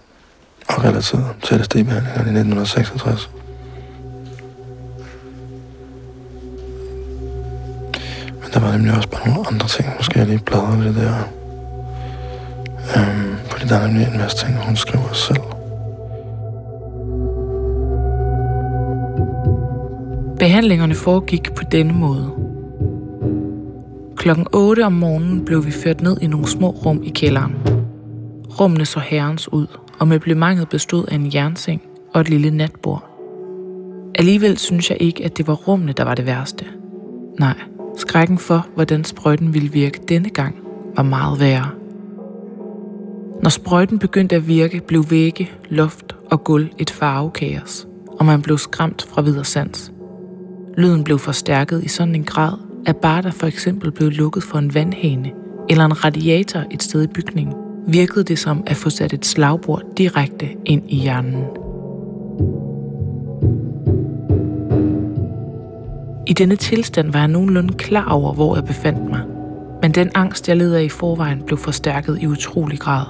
og 0.69 0.85
relateret 0.85 1.37
til 1.43 1.57
LSD-behandlingerne 1.61 2.31
i 2.31 2.41
1966. 2.41 3.31
Nemlig 8.73 8.97
også 8.97 9.09
på 9.09 9.19
nogle 9.27 9.47
andre 9.47 9.69
ting. 9.69 9.89
Måske 9.97 10.19
jeg 10.19 10.27
lige 10.27 10.39
bladret 10.39 10.85
lidt 10.85 10.97
der. 10.97 11.15
Øhm, 12.97 13.37
fordi 13.51 13.67
der 13.67 13.77
er 13.77 13.87
nemlig 13.87 14.07
en 14.07 14.19
masse 14.19 14.47
ting, 14.47 14.57
hun 14.67 14.77
skriver 14.77 15.13
selv. 15.13 15.43
Behandlingerne 20.39 20.95
foregik 20.95 21.55
på 21.55 21.65
denne 21.73 21.93
måde. 21.93 22.31
Klokken 24.17 24.47
8 24.53 24.85
om 24.85 24.93
morgenen 24.93 25.45
blev 25.45 25.67
vi 25.67 25.71
ført 25.71 26.01
ned 26.01 26.17
i 26.21 26.27
nogle 26.27 26.49
små 26.49 26.71
rum 26.71 27.03
i 27.03 27.09
kælderen. 27.09 27.55
Rummene 28.61 28.87
så 28.87 29.01
herrens 29.01 29.53
ud, 29.53 29.67
og 29.99 30.09
møblementet 30.09 30.69
bestod 30.69 31.05
af 31.09 31.15
en 31.15 31.31
jernseng 31.35 31.83
og 32.15 32.21
et 32.21 32.29
lille 32.29 32.51
natbord. 32.51 33.05
Alligevel 34.15 34.59
synes 34.59 34.91
jeg 34.91 35.03
ikke, 35.03 35.25
at 35.25 35.39
det 35.39 35.47
var 35.47 35.55
rummene, 35.55 35.93
der 35.93 36.05
var 36.05 36.15
det 36.15 36.27
værste. 36.27 36.65
Nej, 37.41 37.55
skrækken 37.97 38.39
for, 38.39 38.67
hvordan 38.75 39.05
sprøjten 39.05 39.55
ville 39.55 39.73
virke 39.73 40.01
denne 40.09 40.31
gang, 40.31 40.57
var 40.97 41.03
meget 41.03 41.41
værre. 41.41 41.71
Når 43.43 43.51
sprøjten 43.51 43.99
begyndte 43.99 44.37
at 44.37 44.49
virke, 44.49 44.81
blev 44.81 45.05
vægge, 45.11 45.51
loft 45.69 46.17
og 46.31 46.45
gulv 46.45 46.69
et 46.79 46.91
farvekaos, 46.91 47.87
og 48.19 48.27
man 48.27 48.43
blev 48.43 48.59
skræmt 48.59 49.07
fra 49.11 49.23
videre 49.23 49.45
sans. 49.45 49.93
Lyden 50.77 51.05
blev 51.05 51.19
forstærket 51.19 51.85
i 51.85 51.89
sådan 51.89 52.15
en 52.15 52.25
grad, 52.25 52.53
at 52.87 52.97
bare 52.97 53.23
der 53.23 53.31
for 53.31 53.47
eksempel 53.47 53.91
blev 53.91 54.11
lukket 54.11 54.43
for 54.43 54.59
en 54.59 54.75
vandhane 54.75 55.33
eller 55.71 55.85
en 55.85 56.05
radiator 56.05 56.65
et 56.71 56.83
sted 56.83 57.03
i 57.03 57.07
bygningen, 57.07 57.55
virkede 57.87 58.25
det 58.25 58.39
som 58.39 58.63
at 58.67 58.77
få 58.77 58.91
sat 58.91 59.13
et 59.13 59.27
slagbord 59.27 59.83
direkte 59.97 60.49
ind 60.67 60.83
i 60.91 60.97
hjernen. 60.97 61.62
I 66.27 66.33
denne 66.33 66.57
tilstand 66.57 67.13
var 67.13 67.19
jeg 67.19 67.29
nogenlunde 67.29 67.75
klar 67.75 68.09
over, 68.13 68.33
hvor 68.33 68.55
jeg 68.55 68.65
befandt 68.65 69.11
mig, 69.11 69.23
men 69.83 69.93
den 69.93 70.11
angst, 70.15 70.49
jeg 70.49 70.57
led 70.57 70.75
af 70.75 70.83
i 70.83 70.89
forvejen, 70.89 71.43
blev 71.47 71.59
forstærket 71.59 72.19
i 72.23 72.27
utrolig 72.27 72.79
grad. 72.79 73.05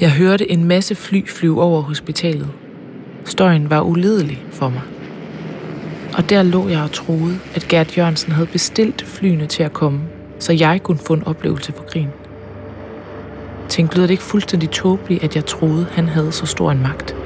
Jeg 0.00 0.12
hørte 0.12 0.50
en 0.50 0.64
masse 0.64 0.94
fly 0.94 1.28
flyve 1.28 1.62
over 1.62 1.82
hospitalet. 1.82 2.48
Støjen 3.24 3.70
var 3.70 3.80
uledelig 3.80 4.44
for 4.50 4.68
mig. 4.68 4.82
Og 6.16 6.30
der 6.30 6.42
lå 6.42 6.68
jeg 6.68 6.82
og 6.82 6.92
troede, 6.92 7.38
at 7.54 7.68
Gert 7.68 7.98
Jørgensen 7.98 8.32
havde 8.32 8.48
bestilt 8.52 9.02
flyene 9.02 9.46
til 9.46 9.62
at 9.62 9.72
komme, 9.72 10.00
så 10.38 10.52
jeg 10.52 10.82
kunne 10.82 10.98
få 10.98 11.14
en 11.14 11.24
oplevelse 11.24 11.72
for 11.72 11.84
grin. 11.92 12.08
Tænk, 13.68 13.96
lød 13.96 14.02
det 14.02 14.10
ikke 14.10 14.22
fuldstændig 14.22 14.70
tåbeligt, 14.70 15.24
at 15.24 15.36
jeg 15.36 15.46
troede, 15.46 15.86
han 15.92 16.08
havde 16.08 16.32
så 16.32 16.46
stor 16.46 16.70
en 16.70 16.82
magt? 16.82 17.16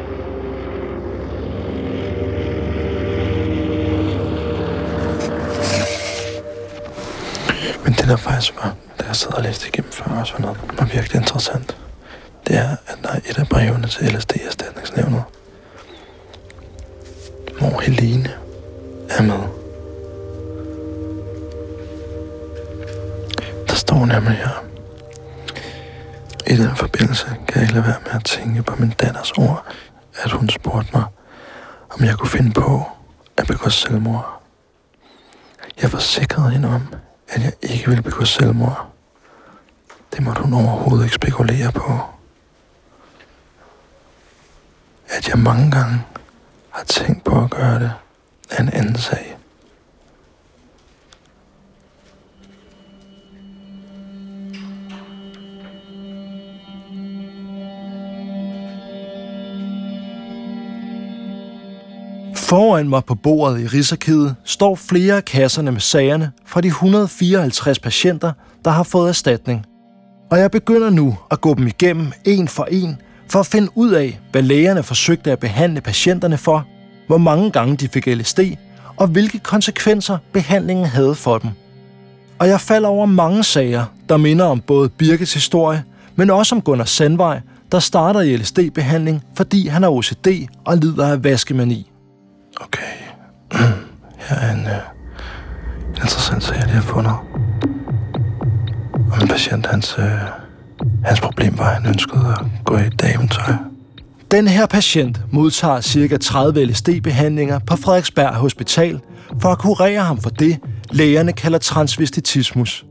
Det 8.06 8.10
der 8.10 8.30
faktisk 8.30 8.54
var, 8.56 8.74
da 9.00 9.04
jeg 9.06 9.16
sad 9.16 9.32
og 9.32 9.42
læste 9.42 9.68
igennem 9.68 9.92
før 9.92 10.04
også 10.20 10.32
var 10.32 10.40
noget, 10.40 10.58
var 10.78 10.84
virkelig 10.84 11.20
interessant. 11.20 11.76
Det 12.46 12.56
er, 12.56 12.76
at 12.86 12.98
der 13.02 13.08
er 13.08 13.16
et 13.16 13.38
af 13.38 13.48
brevene 13.48 13.86
til 13.86 14.04
LSD-erstatningsnævnet, 14.06 15.24
hvor 17.58 17.80
Helene 17.80 18.30
er 19.10 19.22
med. 19.22 19.42
Der 23.68 23.74
står 23.74 24.06
nemlig 24.06 24.36
her. 24.36 24.64
I 26.46 26.56
den 26.56 26.76
forbindelse 26.76 27.26
kan 27.26 27.54
jeg 27.54 27.62
ikke 27.62 27.74
lade 27.74 27.86
være 27.86 28.00
med 28.06 28.12
at 28.12 28.24
tænke 28.24 28.62
på 28.62 28.76
min 28.78 28.90
datters 28.90 29.32
ord, 29.32 29.66
at 30.22 30.30
hun 30.30 30.48
spurgte 30.48 30.90
mig, 30.94 31.04
om 31.90 32.04
jeg 32.04 32.14
kunne 32.14 32.30
finde 32.30 32.50
på 32.50 32.82
at 33.36 33.46
begå 33.46 33.68
selvmord. 33.68 34.42
Jeg 35.82 35.90
forsikrede 35.90 36.50
hende 36.50 36.68
om, 36.68 36.88
at 37.28 37.42
jeg 37.42 37.52
ikke 37.62 37.86
ville 37.86 38.02
begå 38.02 38.24
selvmord. 38.24 38.86
Det 40.12 40.22
måtte 40.22 40.42
hun 40.42 40.54
overhovedet 40.54 41.04
ikke 41.04 41.14
spekulere 41.14 41.72
på. 41.72 42.00
At 45.08 45.28
jeg 45.28 45.38
mange 45.38 45.70
gange 45.70 46.04
har 46.70 46.84
tænkt 46.84 47.24
på 47.24 47.44
at 47.44 47.50
gøre 47.50 47.78
det, 47.78 47.92
er 48.50 48.62
en 48.62 48.72
anden 48.72 48.96
sag. 48.96 49.35
Foran 62.48 62.88
mig 62.88 63.04
på 63.04 63.14
bordet 63.14 63.60
i 63.60 63.66
Rigsarkivet 63.66 64.36
står 64.44 64.74
flere 64.74 65.16
af 65.16 65.24
kasserne 65.24 65.72
med 65.72 65.80
sagerne 65.80 66.30
fra 66.46 66.60
de 66.60 66.68
154 66.68 67.78
patienter, 67.78 68.32
der 68.64 68.70
har 68.70 68.82
fået 68.82 69.08
erstatning. 69.08 69.66
Og 70.30 70.38
jeg 70.38 70.50
begynder 70.50 70.90
nu 70.90 71.16
at 71.30 71.40
gå 71.40 71.54
dem 71.54 71.66
igennem 71.66 72.12
en 72.24 72.48
for 72.48 72.64
en, 72.64 72.96
for 73.30 73.40
at 73.40 73.46
finde 73.46 73.68
ud 73.74 73.90
af, 73.90 74.20
hvad 74.32 74.42
lægerne 74.42 74.82
forsøgte 74.82 75.32
at 75.32 75.38
behandle 75.38 75.80
patienterne 75.80 76.38
for, 76.38 76.66
hvor 77.06 77.18
mange 77.18 77.50
gange 77.50 77.76
de 77.76 77.88
fik 77.88 78.06
LSD, 78.06 78.40
og 78.96 79.06
hvilke 79.06 79.38
konsekvenser 79.38 80.18
behandlingen 80.32 80.86
havde 80.86 81.14
for 81.14 81.38
dem. 81.38 81.50
Og 82.38 82.48
jeg 82.48 82.60
falder 82.60 82.88
over 82.88 83.06
mange 83.06 83.44
sager, 83.44 83.84
der 84.08 84.16
minder 84.16 84.44
om 84.44 84.60
både 84.60 84.88
Birkes 84.88 85.34
historie, 85.34 85.84
men 86.16 86.30
også 86.30 86.54
om 86.54 86.62
Gunnar 86.62 86.84
Sandvej, 86.84 87.40
der 87.72 87.78
starter 87.78 88.20
i 88.20 88.36
LSD-behandling, 88.36 89.22
fordi 89.36 89.68
han 89.68 89.82
har 89.82 89.90
OCD 89.90 90.28
og 90.64 90.76
lider 90.76 91.06
af 91.06 91.24
vaskemani. 91.24 91.90
Okay. 92.60 92.96
Her 94.28 94.36
er 94.36 94.52
en, 94.52 94.66
øh, 94.66 94.72
en 95.88 95.94
interessant 95.94 96.42
sag, 96.42 96.56
jeg 96.56 96.64
lige 96.64 96.74
har 96.74 96.82
fundet. 96.82 97.12
Om 99.12 99.20
en 99.22 99.28
patient, 99.28 99.66
hans, 99.66 99.96
øh, 99.98 100.46
Hans 101.04 101.20
problem 101.20 101.58
var, 101.58 101.64
at 101.64 101.74
han 101.74 101.86
ønskede 101.86 102.36
at 102.40 102.64
gå 102.64 102.76
i 102.76 102.88
dametøj. 102.88 103.54
Den 104.30 104.48
her 104.48 104.66
patient 104.66 105.20
modtager 105.32 105.80
ca. 105.80 106.16
30 106.16 106.64
LSD-behandlinger 106.64 107.58
på 107.66 107.76
Frederiksberg 107.76 108.34
Hospital 108.34 109.00
for 109.40 109.48
at 109.48 109.58
kurere 109.58 110.00
ham 110.00 110.20
for 110.20 110.30
det, 110.30 110.58
lægerne 110.90 111.32
kalder 111.32 111.58
transvestitismus. 111.58 112.84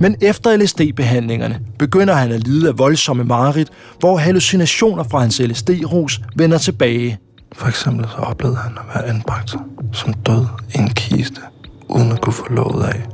Men 0.00 0.16
efter 0.20 0.56
LSD-behandlingerne 0.56 1.60
begynder 1.78 2.14
han 2.14 2.32
at 2.32 2.46
lide 2.46 2.68
af 2.68 2.78
voldsomme 2.78 3.24
mareridt, 3.24 3.68
hvor 3.98 4.16
hallucinationer 4.16 5.02
fra 5.02 5.18
hans 5.18 5.40
LSD-rus 5.40 6.20
vender 6.36 6.58
tilbage. 6.58 7.18
For 7.56 7.68
eksempel 7.68 8.08
så 8.08 8.16
oplevede 8.16 8.56
han 8.56 8.72
at 8.78 8.94
være 8.94 9.08
anbragt 9.08 9.56
som 9.92 10.12
død 10.12 10.46
i 10.74 10.78
en 10.78 10.88
kiste, 10.88 11.40
uden 11.88 12.12
at 12.12 12.20
kunne 12.20 12.32
få 12.32 12.52
låget 12.52 12.84
af. 12.84 13.06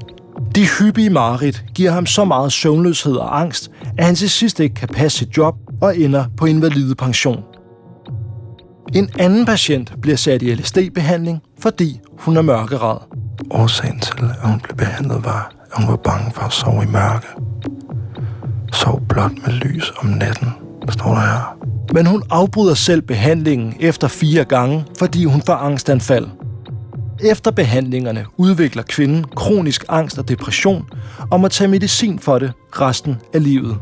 De 0.54 0.66
hyppige 0.78 1.10
mareridt 1.10 1.64
giver 1.74 1.90
ham 1.90 2.06
så 2.06 2.24
meget 2.24 2.52
søvnløshed 2.52 3.14
og 3.14 3.40
angst, 3.40 3.70
at 3.98 4.04
han 4.04 4.14
til 4.14 4.30
sidst 4.30 4.60
ikke 4.60 4.74
kan 4.74 4.88
passe 4.88 5.18
sit 5.18 5.36
job 5.36 5.54
og 5.80 5.98
ender 5.98 6.24
på 6.36 6.46
invalide 6.46 6.94
pension. 6.94 7.44
En 8.94 9.10
anden 9.18 9.46
patient 9.46 9.92
bliver 10.02 10.16
sat 10.16 10.42
i 10.42 10.54
LSD-behandling, 10.54 11.42
fordi 11.58 12.00
hun 12.18 12.36
er 12.36 12.42
mørkeret. 12.42 12.98
Årsagen 13.50 14.00
til, 14.00 14.12
at 14.42 14.48
hun 14.48 14.60
blev 14.60 14.76
behandlet, 14.76 15.24
var, 15.24 15.52
at 15.72 15.82
hun 15.82 15.88
var 15.88 15.96
bange 15.96 16.32
for 16.34 16.42
at 16.42 16.52
sove 16.52 16.82
i 16.82 16.86
mørke. 16.86 17.26
Sov 18.72 19.00
blot 19.08 19.32
med 19.46 19.52
lys 19.52 19.92
om 19.98 20.06
natten, 20.06 20.48
står 20.90 21.14
der 21.14 21.20
her. 21.20 21.56
Men 21.94 22.06
hun 22.06 22.22
afbryder 22.30 22.74
selv 22.74 23.02
behandlingen 23.02 23.74
efter 23.80 24.08
fire 24.08 24.44
gange, 24.44 24.84
fordi 24.98 25.24
hun 25.24 25.42
får 25.46 25.54
angstanfald. 25.54 26.26
Efter 27.24 27.50
behandlingerne 27.50 28.26
udvikler 28.36 28.82
kvinden 28.82 29.24
kronisk 29.36 29.84
angst 29.88 30.18
og 30.18 30.28
depression 30.28 30.88
og 31.30 31.40
må 31.40 31.48
tage 31.48 31.68
medicin 31.68 32.18
for 32.18 32.38
det 32.38 32.52
resten 32.72 33.16
af 33.34 33.42
livet. 33.42 33.76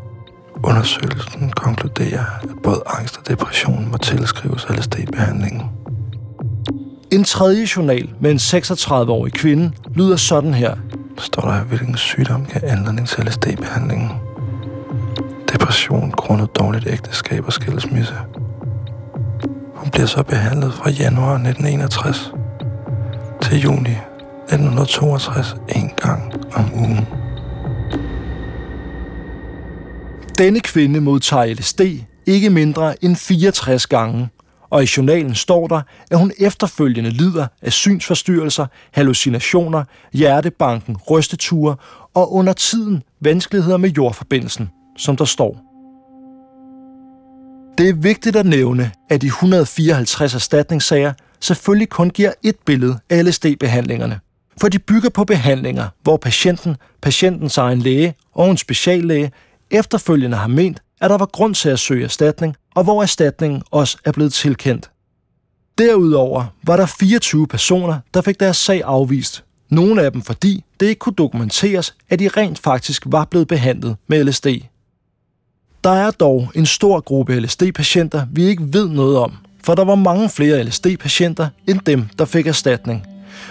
Undersøgelsen 0.65 1.51
konkluderer, 1.51 2.25
at 2.43 2.49
både 2.63 2.83
angst 2.87 3.17
og 3.17 3.29
depression 3.29 3.89
må 3.91 3.97
tilskrives 3.97 4.67
LSD-behandlingen. 4.71 5.63
En 7.13 7.25
tredje 7.25 7.67
journal 7.77 8.09
med 8.21 8.31
en 8.31 8.37
36-årig 8.37 9.33
kvinde 9.33 9.73
lyder 9.95 10.17
sådan 10.17 10.55
her. 10.55 10.75
Står 11.19 11.43
der, 11.43 11.61
hvilken 11.61 11.97
sygdom 11.97 12.47
kan 12.47 12.65
anledning 12.65 13.09
til 13.09 13.25
LSD-behandlingen. 13.25 14.11
Depression 15.53 16.11
grundet 16.11 16.57
dårligt 16.59 16.87
ægteskab 16.87 17.47
og 17.47 17.53
skilsmisse. 17.53 18.15
Hun 19.75 19.91
bliver 19.91 20.07
så 20.07 20.23
behandlet 20.23 20.75
fra 20.75 20.91
januar 20.91 21.35
1961 21.35 22.33
til 23.43 23.61
juni 23.61 23.91
1962 23.91 25.57
en 25.77 25.91
gang 25.97 26.33
om 26.55 26.65
ugen. 26.75 27.07
Denne 30.39 30.61
kvinde 30.61 31.01
modtager 31.01 31.55
LSD 31.55 31.81
ikke 32.27 32.51
mindre 32.51 33.05
end 33.05 33.17
64 33.17 33.87
gange, 33.87 34.29
og 34.71 34.83
i 34.83 34.89
journalen 34.97 35.35
står 35.35 35.67
der, 35.67 35.81
at 36.11 36.19
hun 36.19 36.33
efterfølgende 36.39 37.11
lider 37.11 37.47
af 37.63 37.73
synsforstyrrelser, 37.73 38.67
hallucinationer, 38.93 39.85
hjertebanken, 40.13 40.97
rysteture 41.11 41.77
og 42.15 42.33
under 42.35 42.53
tiden 42.53 43.03
vanskeligheder 43.21 43.77
med 43.77 43.91
jordforbindelsen, 43.91 44.71
som 44.97 45.17
der 45.17 45.25
står. 45.25 45.61
Det 47.79 47.89
er 47.89 47.95
vigtigt 47.95 48.37
at 48.37 48.47
nævne, 48.47 48.91
at 49.11 49.23
de 49.23 49.27
154 49.27 50.35
erstatningssager 50.35 51.13
selvfølgelig 51.41 51.89
kun 51.89 52.11
giver 52.11 52.33
et 52.43 52.57
billede 52.67 52.99
af 53.11 53.25
LSD-behandlingerne. 53.25 54.21
For 54.61 54.69
de 54.69 54.79
bygger 54.79 55.11
på 55.11 55.25
behandlinger, 55.25 55.89
hvor 56.03 56.17
patienten, 56.17 56.77
patientens 57.03 57.59
egen 57.59 57.79
læge 57.79 58.15
og 58.33 58.51
en 58.51 58.57
speciallæge 58.57 59.33
efterfølgende 59.71 60.37
har 60.37 60.49
ment, 60.49 60.83
at 61.01 61.11
der 61.11 61.19
var 61.19 61.27
grund 61.27 61.55
til 61.55 61.69
at 61.69 61.79
søge 61.79 62.05
erstatning, 62.05 62.57
og 62.75 62.85
hvor 62.85 63.03
erstatningen 63.03 63.63
også 63.71 63.99
er 64.05 64.13
blevet 64.13 64.33
tilkendt. 64.33 64.91
Derudover 65.79 66.45
var 66.63 66.77
der 66.77 66.87
24 66.87 67.47
personer, 67.47 67.99
der 68.15 68.21
fik 68.21 68.41
deres 68.41 68.57
sag 68.57 68.83
afvist. 68.85 69.45
Nogle 69.71 70.03
af 70.03 70.13
dem 70.13 70.23
fordi 70.23 70.65
det 70.81 70.87
ikke 70.87 70.99
kunne 70.99 71.15
dokumenteres, 71.15 71.95
at 72.09 72.19
de 72.19 72.29
rent 72.29 72.59
faktisk 72.59 73.03
var 73.07 73.25
blevet 73.25 73.49
behandlet 73.49 73.97
med 74.07 74.25
LSD. 74.25 74.47
Der 75.85 75.91
er 75.91 76.11
dog 76.11 76.51
en 76.55 76.67
stor 76.67 77.01
gruppe 77.01 77.41
LSD-patienter, 77.41 78.27
vi 78.33 78.45
ikke 78.45 78.63
ved 78.73 78.89
noget 78.89 79.19
om, 79.19 79.33
for 79.65 79.75
der 79.75 79.85
var 79.85 79.95
mange 79.95 80.29
flere 80.29 80.65
LSD-patienter 80.65 81.49
end 81.67 81.81
dem, 81.87 82.09
der 82.19 82.25
fik 82.25 82.47
erstatning. 82.47 83.07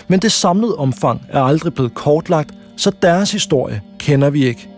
Men 0.08 0.20
det 0.20 0.32
samlede 0.32 0.76
omfang 0.76 1.22
er 1.30 1.42
aldrig 1.42 1.74
blevet 1.74 1.94
kortlagt, 1.94 2.54
så 2.78 2.92
deres 3.02 3.32
historie 3.32 3.82
kender 4.00 4.30
vi 4.30 4.46
ikke. 4.46 4.70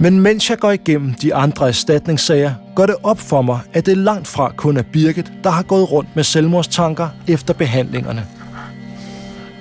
Men 0.00 0.20
mens 0.20 0.50
jeg 0.50 0.58
går 0.58 0.70
igennem 0.70 1.14
de 1.14 1.34
andre 1.34 1.68
erstatningssager, 1.68 2.54
går 2.74 2.86
det 2.86 2.96
op 3.02 3.18
for 3.18 3.42
mig, 3.42 3.60
at 3.72 3.86
det 3.86 3.96
langt 3.96 4.28
fra 4.28 4.52
kun 4.56 4.76
er 4.76 4.82
Birgit, 4.82 5.32
der 5.44 5.50
har 5.50 5.62
gået 5.62 5.92
rundt 5.92 6.16
med 6.16 6.24
selvmordstanker 6.24 7.08
efter 7.28 7.54
behandlingerne. 7.54 8.26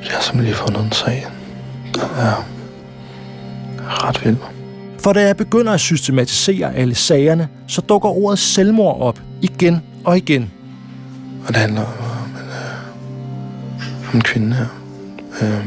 Jeg 0.04 0.12
har 0.12 0.22
simpelthen 0.22 0.44
lige 0.44 0.56
fundet 0.56 0.84
en 0.84 0.92
sag, 0.92 1.26
der 1.96 2.08
er 2.18 2.61
ret 3.88 4.26
vild. 4.26 4.38
For 5.00 5.14
da 5.14 5.22
jeg 5.26 5.38
begynder 5.38 5.74
at 5.74 5.80
systematisere 5.80 6.76
alle 6.76 6.96
sagerne, 6.96 7.48
så 7.68 7.82
dukker 7.82 8.10
ordet 8.10 8.40
selvmord 8.40 9.02
op 9.02 9.20
igen 9.42 9.82
og 10.04 10.18
igen. 10.18 10.52
Og 11.48 11.48
det 11.48 11.58
handler 11.58 11.82
om 11.82 12.30
en, 12.30 12.50
øh, 12.50 14.10
om 14.10 14.16
en 14.16 14.22
kvinde 14.22 14.56
her, 14.56 14.66
øh, 15.42 15.66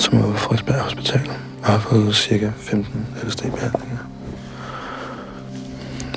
som 0.00 0.18
er 0.18 0.24
ude 0.24 0.32
på 0.32 0.38
Frederiksberg 0.38 0.80
Hospital 0.80 1.30
og 1.62 1.66
har 1.66 1.78
fået 1.78 2.16
cirka 2.16 2.50
15 2.56 3.06
LSD-behandlinger. 3.22 3.98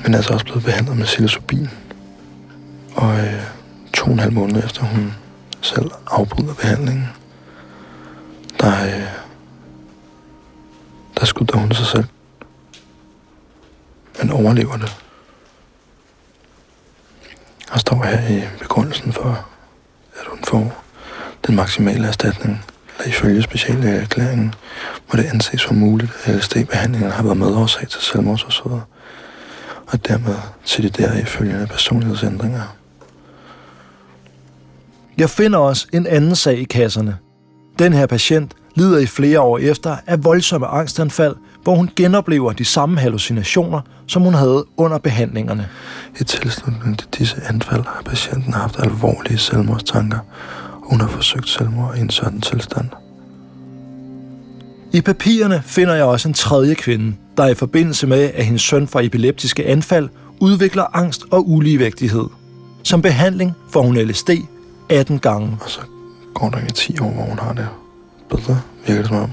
Men 0.02 0.12
er 0.12 0.16
altså 0.16 0.32
også 0.32 0.44
blevet 0.44 0.64
behandlet 0.64 0.96
med 0.96 1.04
psilocybin. 1.04 1.68
Og 2.94 3.18
øh, 3.18 3.40
to 3.94 4.04
og 4.06 4.12
en 4.12 4.18
halv 4.18 4.32
måned 4.32 4.64
efter 4.64 4.82
hun 4.82 5.12
selv 5.60 5.90
afbryder 6.10 6.54
behandlingen, 6.54 7.08
der, 8.60 8.84
øh, 8.84 9.06
der 11.20 11.24
skudder 11.24 11.58
hun 11.58 11.72
sig 11.72 11.86
selv. 11.86 12.04
Men 14.18 14.30
overlever 14.30 14.76
det. 14.76 14.96
Og 17.72 17.80
står 17.80 18.04
her 18.04 18.28
i 18.28 18.42
begrundelsen 18.58 19.12
for, 19.12 19.46
at 20.20 20.26
hun 20.26 20.38
får 20.48 20.82
den 21.46 21.56
maksimale 21.56 22.06
erstatning, 22.08 22.64
eller 22.98 23.08
ifølge 23.08 23.42
speciallægeerklæringen, 23.42 24.54
må 25.08 25.16
det 25.16 25.24
anses 25.24 25.60
som 25.60 25.76
muligt, 25.76 26.12
at 26.24 26.34
LSD-behandlingen 26.34 27.10
har 27.10 27.22
været 27.22 27.36
medårsag 27.36 27.88
til 27.88 28.00
selvmordsforsøget, 28.00 28.82
og 29.86 30.08
dermed 30.08 30.36
til 30.64 30.82
de 30.82 31.02
deraf 31.02 31.26
følgende 31.26 31.66
personlighedsændringer. 31.66 32.76
Jeg 35.18 35.30
finder 35.30 35.58
også 35.58 35.86
en 35.92 36.06
anden 36.06 36.36
sag 36.36 36.58
i 36.58 36.64
kasserne. 36.64 37.18
Den 37.80 37.92
her 37.92 38.06
patient 38.06 38.54
lider 38.74 38.98
i 38.98 39.06
flere 39.06 39.40
år 39.40 39.58
efter 39.58 39.96
af 40.06 40.24
voldsomme 40.24 40.66
angstanfald, 40.66 41.36
hvor 41.62 41.74
hun 41.74 41.90
genoplever 41.96 42.52
de 42.52 42.64
samme 42.64 42.98
hallucinationer, 42.98 43.80
som 44.06 44.22
hun 44.22 44.34
havde 44.34 44.64
under 44.76 44.98
behandlingerne. 44.98 45.68
I 46.20 46.24
tilslutning 46.24 46.98
til 46.98 47.08
disse 47.18 47.36
anfald 47.48 47.84
har 47.84 48.02
patienten 48.04 48.52
haft 48.52 48.78
alvorlige 48.78 49.38
selvmordstanker, 49.38 50.18
og 50.82 50.90
hun 50.90 51.00
har 51.00 51.08
forsøgt 51.08 51.48
selvmord 51.48 51.96
i 51.96 52.00
en 52.00 52.10
sådan 52.10 52.40
tilstand. 52.40 52.88
I 54.92 55.00
papirerne 55.00 55.62
finder 55.66 55.94
jeg 55.94 56.04
også 56.04 56.28
en 56.28 56.34
tredje 56.34 56.74
kvinde, 56.74 57.14
der 57.36 57.46
i 57.46 57.54
forbindelse 57.54 58.06
med, 58.06 58.30
at 58.34 58.44
hendes 58.44 58.62
søn 58.62 58.88
får 58.88 59.00
epileptiske 59.00 59.66
anfald, 59.66 60.08
udvikler 60.40 60.96
angst 60.96 61.22
og 61.30 61.50
uligevægtighed. 61.50 62.26
Som 62.82 63.02
behandling 63.02 63.54
får 63.70 63.82
hun 63.82 63.96
LSD 63.96 64.30
18 64.88 65.18
gange. 65.18 65.58
Og 65.60 65.70
så 65.70 65.80
går 66.34 66.50
der 66.50 66.58
i 66.58 66.70
10 66.70 66.98
år, 67.00 67.10
hvor 67.10 67.22
hun 67.22 67.38
har 67.38 67.52
det 67.52 67.68
bedre, 68.30 68.60
virker 68.86 69.02
det 69.02 69.08
som 69.08 69.16
om. 69.16 69.32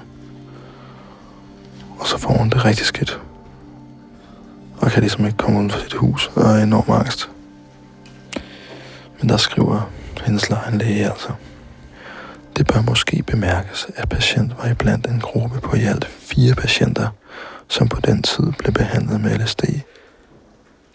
Og 2.00 2.08
så 2.08 2.18
får 2.18 2.34
hun 2.34 2.50
det 2.50 2.66
rigtig 2.66 2.86
skidt. 2.86 3.22
Og 4.78 4.92
kan 4.92 5.02
ligesom 5.02 5.26
ikke 5.26 5.38
komme 5.38 5.60
ud 5.60 5.70
fra 5.70 5.80
sit 5.80 5.94
hus 5.94 6.32
og 6.36 6.44
er 6.44 6.64
enormt 6.64 6.90
angst. 6.90 7.30
Men 9.20 9.30
der 9.30 9.38
skriver 9.38 9.90
hendes 10.26 10.50
egen 10.50 10.78
læge 10.78 11.06
altså. 11.06 11.30
Det 12.58 12.68
bør 12.68 12.82
måske 12.82 13.24
bemærkes, 13.24 13.88
at 13.96 14.10
patient 14.10 14.54
var 14.58 14.70
iblandt 14.70 15.08
en 15.08 15.20
gruppe 15.20 15.60
på 15.60 15.76
i 15.76 15.84
alt 15.84 16.06
fire 16.06 16.56
patienter, 16.56 17.08
som 17.68 17.88
på 17.88 18.02
den 18.02 18.22
tid 18.24 18.52
blev 18.60 18.74
behandlet 18.74 19.22
med 19.22 19.40
LSD. 19.40 19.64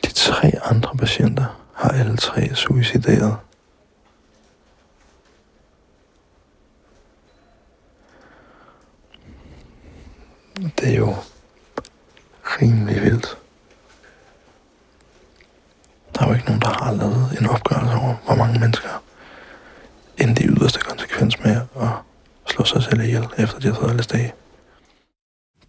De 0.05 0.13
tre 0.15 0.53
andre 0.65 0.97
patienter 0.97 1.45
har 1.75 1.89
alle 1.89 2.17
tre 2.17 2.55
suicideret. 2.55 3.37
Det 10.57 10.89
er 10.89 10.97
jo 10.97 11.15
rimelig 12.43 13.03
vildt. 13.03 13.37
Der 16.15 16.23
er 16.23 16.29
jo 16.29 16.35
ikke 16.35 16.47
nogen, 16.47 16.61
der 16.61 16.85
har 16.85 16.93
lavet 16.93 17.37
en 17.41 17.47
opgørelse 17.47 17.97
over, 17.97 18.15
hvor 18.27 18.35
mange 18.35 18.61
mennesker 18.61 19.03
endte 20.19 20.43
i 20.43 20.47
yderste 20.47 20.81
konsekvens 20.81 21.45
med 21.45 21.57
at 21.81 21.89
slå 22.49 22.65
sig 22.65 22.83
selv 22.83 23.01
ihjel, 23.01 23.27
efter 23.39 23.59
de 23.59 23.67
har 23.67 23.75
fået 23.75 23.97
LSD. 23.97 24.15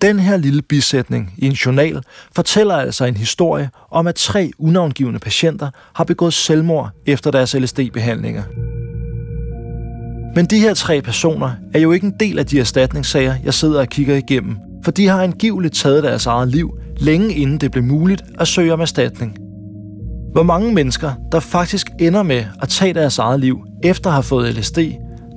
Den 0.02 0.20
her 0.20 0.38
lille 0.38 0.62
bisætning 0.62 1.34
i 1.38 1.46
en 1.46 1.52
journal 1.54 2.04
fortæller 2.36 2.76
altså 2.76 3.06
en 3.06 3.18
historie 3.18 3.70
om, 3.92 4.08
at 4.08 4.16
tre 4.16 4.52
unavngivende 4.60 5.20
patienter 5.20 5.70
har 5.94 6.04
begået 6.04 6.34
selvmord 6.34 6.92
efter 7.06 7.32
deres 7.32 7.54
LSD-behandlinger. 7.54 8.44
Men 10.36 10.46
de 10.46 10.60
her 10.60 10.74
tre 10.74 11.02
personer 11.02 11.52
er 11.74 11.80
jo 11.80 11.92
ikke 11.92 12.08
en 12.08 12.16
del 12.20 12.40
af 12.40 12.46
de 12.46 12.60
erstatningssager, 12.60 13.36
jeg 13.44 13.54
sidder 13.54 13.80
og 13.80 13.88
kigger 13.88 14.16
igennem, 14.16 14.58
for 14.84 14.92
de 14.92 15.08
har 15.08 15.24
angiveligt 15.24 15.74
taget 15.74 16.04
deres 16.04 16.26
eget 16.26 16.48
liv, 16.48 16.78
længe 16.98 17.34
inden 17.34 17.58
det 17.58 17.72
blev 17.72 17.84
muligt 17.84 18.24
at 18.40 18.48
søge 18.48 18.74
om 18.74 18.82
erstatning. 18.82 19.38
Hvor 20.34 20.44
mange 20.44 20.74
mennesker, 20.74 21.12
der 21.32 21.40
faktisk 21.40 21.88
ender 22.00 22.24
med 22.24 22.46
at 22.62 22.70
tage 22.70 22.94
deres 22.94 23.20
eget 23.20 23.40
liv 23.40 23.60
efter 23.84 24.10
at 24.10 24.14
have 24.14 24.24
fået 24.24 24.54
LSD, 24.56 24.78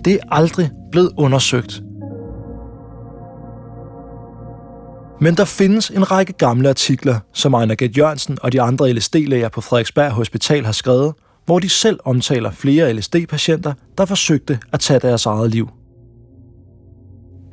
det 0.05 0.13
er 0.13 0.19
aldrig 0.31 0.71
blevet 0.91 1.11
undersøgt. 1.17 1.83
Men 5.21 5.35
der 5.35 5.45
findes 5.45 5.91
en 5.91 6.11
række 6.11 6.33
gamle 6.33 6.69
artikler, 6.69 7.19
som 7.33 7.55
Ejner 7.55 7.75
Gert 7.75 7.99
Jørgensen 7.99 8.39
og 8.43 8.53
de 8.53 8.63
andre 8.63 8.93
LSD-læger 8.93 9.49
på 9.49 9.61
Frederiksberg 9.61 10.11
Hospital 10.11 10.65
har 10.65 10.73
skrevet, 10.73 11.15
hvor 11.47 11.59
de 11.59 11.69
selv 11.69 12.01
omtaler 12.05 12.51
flere 12.51 12.93
LSD-patienter, 12.93 13.73
der 13.99 14.05
forsøgte 14.05 14.59
at 14.73 14.81
tage 14.81 15.01
deres 15.01 15.27
eget 15.27 15.51
liv. 15.51 15.69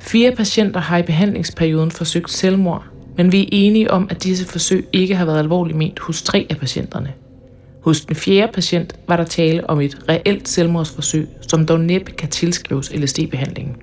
Fire 0.06 0.32
patienter 0.32 0.80
har 0.80 0.98
i 0.98 1.02
behandlingsperioden 1.02 1.90
forsøgt 1.90 2.30
selvmord, 2.30 2.84
men 3.16 3.32
vi 3.32 3.42
er 3.42 3.48
enige 3.52 3.90
om, 3.90 4.06
at 4.10 4.22
disse 4.22 4.46
forsøg 4.46 4.88
ikke 4.92 5.16
har 5.16 5.24
været 5.24 5.38
alvorligt 5.38 5.78
ment 5.78 5.98
hos 5.98 6.22
tre 6.22 6.46
af 6.50 6.56
patienterne. 6.56 7.12
Hos 7.82 8.00
den 8.00 8.16
fjerde 8.16 8.52
patient 8.52 8.94
var 9.08 9.16
der 9.16 9.24
tale 9.24 9.70
om 9.70 9.80
et 9.80 9.98
reelt 10.08 10.48
selvmordsforsøg, 10.48 11.28
som 11.48 11.66
dog 11.66 11.80
næppe 11.80 12.12
kan 12.12 12.28
tilskrives 12.28 12.92
LSD-behandlingen. 12.94 13.76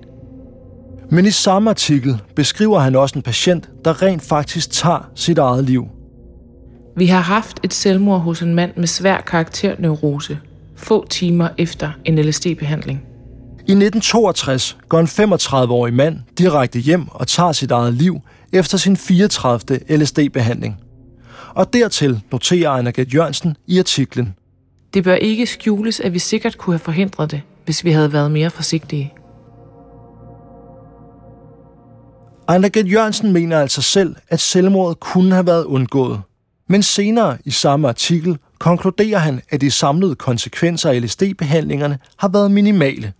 Men 1.10 1.26
i 1.26 1.30
samme 1.30 1.70
artikel 1.70 2.18
beskriver 2.36 2.78
han 2.78 2.96
også 2.96 3.18
en 3.18 3.22
patient, 3.22 3.68
der 3.84 4.02
rent 4.02 4.22
faktisk 4.22 4.70
tager 4.70 5.10
sit 5.14 5.38
eget 5.38 5.64
liv. 5.64 5.88
Vi 6.96 7.06
har 7.06 7.20
haft 7.20 7.60
et 7.62 7.74
selvmord 7.74 8.20
hos 8.20 8.42
en 8.42 8.54
mand 8.54 8.72
med 8.76 8.86
svær 8.86 9.20
karakterneurose, 9.20 10.38
få 10.76 11.06
timer 11.08 11.48
efter 11.58 11.90
en 12.04 12.18
LSD-behandling. 12.18 13.11
I 13.66 13.72
1962 13.72 14.76
går 14.88 15.00
en 15.00 15.06
35-årig 15.06 15.94
mand 15.94 16.18
direkte 16.38 16.78
hjem 16.78 17.08
og 17.08 17.28
tager 17.28 17.52
sit 17.52 17.70
eget 17.70 17.94
liv 17.94 18.20
efter 18.52 18.78
sin 18.78 18.96
34. 18.96 19.78
LSD-behandling. 19.96 20.76
Og 21.54 21.72
dertil 21.72 22.20
noterer 22.32 22.70
Ejner 22.70 22.90
Gert 22.90 23.14
Jørgensen 23.14 23.56
i 23.66 23.78
artiklen. 23.78 24.34
Det 24.94 25.04
bør 25.04 25.14
ikke 25.14 25.46
skjules, 25.46 26.00
at 26.00 26.14
vi 26.14 26.18
sikkert 26.18 26.58
kunne 26.58 26.74
have 26.74 26.78
forhindret 26.78 27.30
det, 27.30 27.42
hvis 27.64 27.84
vi 27.84 27.90
havde 27.90 28.12
været 28.12 28.30
mere 28.30 28.50
forsigtige. 28.50 29.12
Ejner 32.48 32.68
Gert 32.68 32.92
Jørgensen 32.92 33.32
mener 33.32 33.60
altså 33.60 33.82
selv, 33.82 34.16
at 34.28 34.40
selvmordet 34.40 35.00
kunne 35.00 35.32
have 35.34 35.46
været 35.46 35.64
undgået. 35.64 36.20
Men 36.68 36.82
senere 36.82 37.38
i 37.44 37.50
samme 37.50 37.88
artikel 37.88 38.38
konkluderer 38.58 39.18
han, 39.18 39.40
at 39.50 39.60
de 39.60 39.70
samlede 39.70 40.14
konsekvenser 40.14 40.90
af 40.90 41.02
LSD-behandlingerne 41.02 41.98
har 42.16 42.28
været 42.28 42.50
minimale. 42.50 43.12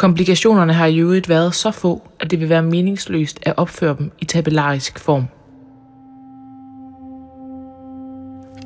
Komplikationerne 0.00 0.72
har 0.72 0.86
i 0.86 0.98
øvrigt 0.98 1.28
været 1.28 1.54
så 1.54 1.70
få, 1.70 2.02
at 2.20 2.30
det 2.30 2.40
vil 2.40 2.48
være 2.48 2.62
meningsløst 2.62 3.38
at 3.42 3.54
opføre 3.56 3.96
dem 3.98 4.12
i 4.18 4.24
tabellarisk 4.24 4.98
form. 4.98 5.24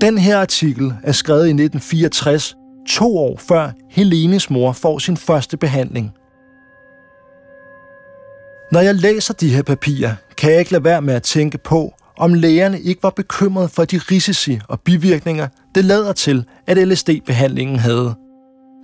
Den 0.00 0.18
her 0.18 0.38
artikel 0.38 0.92
er 1.02 1.12
skrevet 1.12 1.46
i 1.46 1.50
1964, 1.50 2.56
to 2.88 3.18
år 3.18 3.36
før 3.36 3.70
Helenes 3.90 4.50
mor 4.50 4.72
får 4.72 4.98
sin 4.98 5.16
første 5.16 5.56
behandling. 5.56 6.12
Når 8.72 8.80
jeg 8.80 8.94
læser 8.94 9.34
de 9.34 9.54
her 9.54 9.62
papirer, 9.62 10.14
kan 10.36 10.50
jeg 10.50 10.58
ikke 10.58 10.72
lade 10.72 10.84
være 10.84 11.02
med 11.02 11.14
at 11.14 11.22
tænke 11.22 11.58
på, 11.58 11.94
om 12.18 12.34
lægerne 12.34 12.80
ikke 12.80 13.02
var 13.02 13.10
bekymrede 13.10 13.68
for 13.68 13.84
de 13.84 13.98
risici 13.98 14.60
og 14.68 14.80
bivirkninger, 14.80 15.48
det 15.74 15.84
lader 15.84 16.12
til, 16.12 16.44
at 16.66 16.88
LSD-behandlingen 16.88 17.78
havde. 17.78 18.14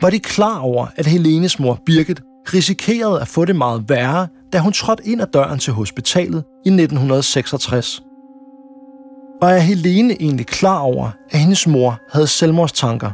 Var 0.00 0.10
de 0.10 0.18
klar 0.18 0.58
over, 0.58 0.86
at 0.96 1.06
Helenes 1.06 1.58
mor 1.58 1.82
Birgit 1.86 2.20
risikerede 2.54 3.20
at 3.20 3.28
få 3.28 3.44
det 3.44 3.56
meget 3.56 3.84
værre, 3.88 4.28
da 4.52 4.58
hun 4.58 4.72
trådte 4.72 5.06
ind 5.06 5.22
ad 5.22 5.26
døren 5.26 5.58
til 5.58 5.72
hospitalet 5.72 6.44
i 6.64 6.68
1966? 6.68 8.02
Og 9.42 9.50
er 9.50 9.58
Helene 9.58 10.22
egentlig 10.22 10.46
klar 10.46 10.78
over, 10.78 11.10
at 11.30 11.38
hendes 11.38 11.66
mor 11.66 11.98
havde 12.12 12.26
selvmordstanker? 12.26 13.10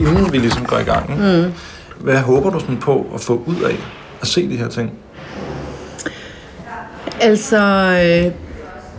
Inden 0.00 0.32
vi 0.32 0.38
ligesom 0.38 0.64
går 0.64 0.78
i 0.78 0.82
gang, 0.82 1.10
Mm. 1.10 1.52
hvad 2.00 2.18
håber 2.18 2.50
du 2.50 2.60
sådan 2.60 2.78
på 2.78 3.06
at 3.14 3.20
få 3.20 3.42
ud 3.46 3.60
af 3.62 3.76
at 4.20 4.26
se 4.26 4.48
de 4.48 4.56
her 4.56 4.68
ting? 4.68 4.92
Altså, 7.20 7.58
øh, 8.26 8.32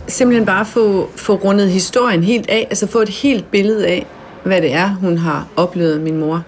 simpelthen 0.08 0.46
bare 0.46 0.64
få, 0.64 1.08
få 1.16 1.34
rundet 1.34 1.70
historien 1.70 2.22
helt 2.24 2.48
af, 2.50 2.66
altså 2.70 2.86
få 2.86 2.98
et 2.98 3.08
helt 3.08 3.50
billede 3.50 3.86
af, 3.86 4.06
hvad 4.44 4.62
det 4.62 4.72
er, 4.72 4.88
hun 4.88 5.18
har 5.18 5.48
oplevet 5.56 6.00
min 6.00 6.16
mor. 6.18 6.44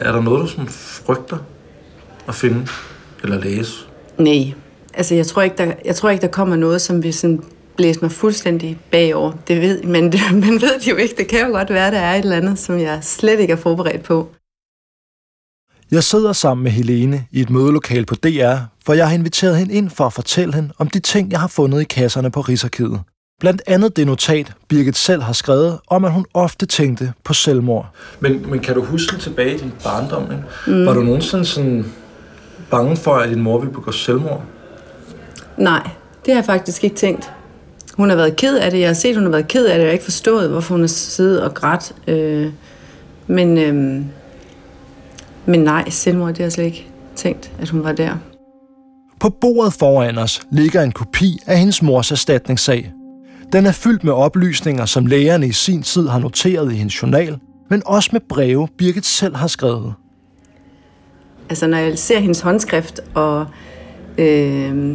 Er 0.00 0.12
der 0.12 0.20
noget, 0.20 0.42
du 0.42 0.46
sådan 0.46 0.68
frygter 0.68 1.38
at 2.28 2.34
finde 2.34 2.66
eller 3.22 3.40
læse? 3.40 3.74
Nej, 4.18 4.52
altså 4.94 5.14
jeg 5.14 5.26
tror 5.26 5.42
ikke, 5.42 5.56
der, 5.56 5.72
jeg 5.84 5.96
tror 5.96 6.10
ikke, 6.10 6.22
der 6.22 6.28
kommer 6.28 6.56
noget, 6.56 6.80
som 6.80 7.02
vil 7.02 7.14
sådan 7.14 7.42
blæse 7.76 8.00
mig 8.00 8.12
fuldstændig 8.12 8.78
bagover. 8.90 9.32
Det 9.48 9.60
ved, 9.60 9.82
men 9.82 10.12
det, 10.12 10.20
man 10.44 10.60
ved 10.60 10.80
det 10.80 10.88
jo 10.90 10.96
ikke. 10.96 11.14
Det 11.18 11.28
kan 11.28 11.46
jo 11.46 11.52
godt 11.52 11.70
være, 11.70 11.90
der 11.90 11.98
er 11.98 12.14
et 12.14 12.22
eller 12.22 12.36
andet, 12.36 12.58
som 12.58 12.78
jeg 12.78 12.98
slet 13.02 13.40
ikke 13.40 13.52
er 13.52 13.56
forberedt 13.56 14.02
på. 14.02 14.28
Jeg 15.90 16.04
sidder 16.04 16.32
sammen 16.32 16.62
med 16.64 16.72
Helene 16.72 17.26
i 17.30 17.40
et 17.40 17.50
mødelokal 17.50 18.06
på 18.06 18.14
DR, 18.14 18.56
for 18.86 18.92
jeg 18.92 19.08
har 19.08 19.14
inviteret 19.14 19.56
hende 19.56 19.74
ind 19.74 19.90
for 19.90 20.04
at 20.04 20.12
fortælle 20.12 20.54
hende 20.54 20.72
om 20.78 20.88
de 20.88 20.98
ting, 21.00 21.30
jeg 21.30 21.40
har 21.40 21.48
fundet 21.48 21.80
i 21.80 21.84
kasserne 21.84 22.30
på 22.30 22.40
Rigsarkivet. 22.40 23.00
Blandt 23.40 23.62
andet 23.66 23.96
det 23.96 24.06
notat, 24.06 24.52
Birgit 24.68 24.96
selv 24.96 25.22
har 25.22 25.32
skrevet, 25.32 25.78
om 25.88 26.04
at 26.04 26.12
hun 26.12 26.24
ofte 26.34 26.66
tænkte 26.66 27.12
på 27.24 27.32
selvmord. 27.32 27.90
Men, 28.20 28.50
men 28.50 28.60
kan 28.60 28.74
du 28.74 28.84
huske 28.84 29.18
tilbage 29.18 29.54
i 29.54 29.58
din 29.58 29.72
barndom? 29.84 30.22
Ikke? 30.22 30.44
Mm. 30.66 30.86
Var 30.86 30.92
du 30.92 31.00
nogensinde 31.00 31.44
sådan 31.44 31.92
bange 32.70 32.96
for, 32.96 33.14
at 33.14 33.28
din 33.30 33.40
mor 33.40 33.58
ville 33.58 33.72
begå 33.72 33.92
selvmord? 33.92 34.42
Nej, 35.56 35.90
det 36.24 36.34
har 36.34 36.40
jeg 36.40 36.44
faktisk 36.44 36.84
ikke 36.84 36.96
tænkt. 36.96 37.32
Hun 37.96 38.08
har 38.08 38.16
været 38.16 38.36
ked 38.36 38.58
af 38.58 38.70
det. 38.70 38.80
Jeg 38.80 38.88
har 38.88 38.94
set, 38.94 39.16
hun 39.16 39.24
har 39.24 39.30
været 39.30 39.48
ked 39.48 39.66
af 39.66 39.74
det. 39.74 39.80
Jeg 39.80 39.88
har 39.88 39.92
ikke 39.92 40.04
forstået, 40.04 40.50
hvorfor 40.50 40.74
hun 40.74 40.80
har 40.80 40.88
siddet 40.88 41.42
og 41.42 41.54
grædt. 41.54 41.92
Øh, 42.06 42.52
men, 43.26 43.58
øh, 43.58 44.04
men 45.46 45.60
nej, 45.60 45.90
selvmord, 45.90 46.28
det 46.28 46.38
har 46.38 46.44
jeg 46.44 46.52
slet 46.52 46.64
ikke 46.64 46.86
tænkt, 47.16 47.52
at 47.60 47.68
hun 47.68 47.84
var 47.84 47.92
der. 47.92 48.14
På 49.20 49.28
bordet 49.40 49.72
foran 49.72 50.18
os 50.18 50.42
ligger 50.52 50.82
en 50.82 50.92
kopi 50.92 51.38
af 51.46 51.58
hendes 51.58 51.82
mors 51.82 52.10
erstatningssag. 52.10 52.92
Den 53.52 53.66
er 53.66 53.72
fyldt 53.72 54.04
med 54.04 54.12
oplysninger, 54.12 54.84
som 54.86 55.06
lægerne 55.06 55.46
i 55.46 55.52
sin 55.52 55.82
tid 55.82 56.08
har 56.08 56.18
noteret 56.18 56.72
i 56.72 56.76
hendes 56.76 57.02
journal, 57.02 57.38
men 57.70 57.82
også 57.86 58.10
med 58.12 58.20
breve, 58.28 58.68
Birgit 58.78 59.06
selv 59.06 59.36
har 59.36 59.46
skrevet. 59.46 59.94
Altså, 61.48 61.66
når 61.66 61.78
jeg 61.78 61.98
ser 61.98 62.20
hendes 62.20 62.40
håndskrift 62.40 63.00
og 63.14 63.46
øh, 64.18 64.94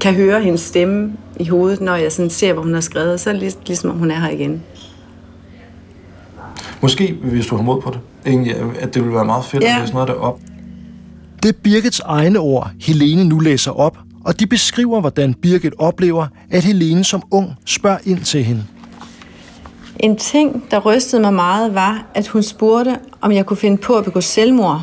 kan 0.00 0.14
høre 0.14 0.42
hendes 0.42 0.60
stemme 0.60 1.12
i 1.40 1.48
hovedet, 1.48 1.80
når 1.80 1.94
jeg 1.96 2.12
sådan 2.12 2.30
ser, 2.30 2.52
hvad 2.52 2.62
hun 2.62 2.74
har 2.74 2.80
skrevet, 2.80 3.20
så 3.20 3.30
er 3.30 3.34
det 3.34 3.42
lig- 3.42 3.66
ligesom, 3.66 3.90
om 3.90 3.96
hun 3.98 4.10
er 4.10 4.20
her 4.20 4.30
igen. 4.30 4.62
Måske, 6.80 7.12
hvis 7.22 7.46
du 7.46 7.56
har 7.56 7.62
mod 7.62 7.80
på 7.82 7.90
det, 7.90 8.00
egentlig, 8.26 8.54
at 8.80 8.94
det 8.94 9.02
ville 9.02 9.14
være 9.14 9.24
meget 9.24 9.44
fedt 9.44 9.62
Ja. 9.62 9.74
at 9.74 9.80
læse 9.80 9.92
noget 9.94 10.08
derop. 10.08 10.38
Det 11.42 11.48
er 11.48 11.52
Birgits 11.62 12.00
egne 12.00 12.38
ord, 12.38 12.70
Helene 12.80 13.24
nu 13.24 13.38
læser 13.38 13.70
op, 13.70 13.98
og 14.24 14.40
de 14.40 14.46
beskriver, 14.46 15.00
hvordan 15.00 15.34
Birgit 15.34 15.74
oplever, 15.78 16.26
at 16.50 16.64
Helene 16.64 17.04
som 17.04 17.22
ung 17.30 17.50
spørger 17.66 17.98
ind 18.04 18.20
til 18.20 18.44
hende. 18.44 18.64
En 20.00 20.16
ting, 20.16 20.64
der 20.70 20.78
rystede 20.78 21.22
mig 21.22 21.34
meget, 21.34 21.74
var, 21.74 22.06
at 22.14 22.28
hun 22.28 22.42
spurgte, 22.42 22.96
om 23.20 23.32
jeg 23.32 23.46
kunne 23.46 23.56
finde 23.56 23.76
på 23.76 23.94
at 23.94 24.04
begå 24.04 24.20
selvmord. 24.20 24.82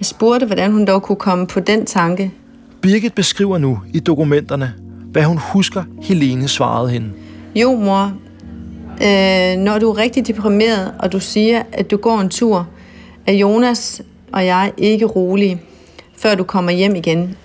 Jeg 0.00 0.06
spurgte, 0.06 0.46
hvordan 0.46 0.72
hun 0.72 0.84
dog 0.84 1.02
kunne 1.02 1.16
komme 1.16 1.46
på 1.46 1.60
den 1.60 1.86
tanke. 1.86 2.32
Birgit 2.80 3.14
beskriver 3.14 3.58
nu 3.58 3.80
i 3.92 4.00
dokumenterne, 4.00 4.74
hvad 5.12 5.24
hun 5.24 5.38
husker, 5.38 5.82
Helene 6.02 6.48
svarede 6.48 6.90
hende. 6.90 7.10
Jo, 7.54 7.76
mor, 7.76 8.12
øh, 9.02 9.56
når 9.58 9.78
du 9.78 9.90
er 9.90 9.96
rigtig 9.96 10.26
deprimeret, 10.26 10.94
og 10.98 11.12
du 11.12 11.20
siger, 11.20 11.62
at 11.72 11.90
du 11.90 11.96
går 11.96 12.20
en 12.20 12.28
tur, 12.28 12.68
er 13.26 13.32
Jonas 13.32 14.02
og 14.32 14.46
jeg 14.46 14.72
ikke 14.76 15.06
rolige, 15.06 15.60
før 16.16 16.34
du 16.34 16.44
kommer 16.44 16.72
hjem 16.72 16.94
igen. 16.94 17.36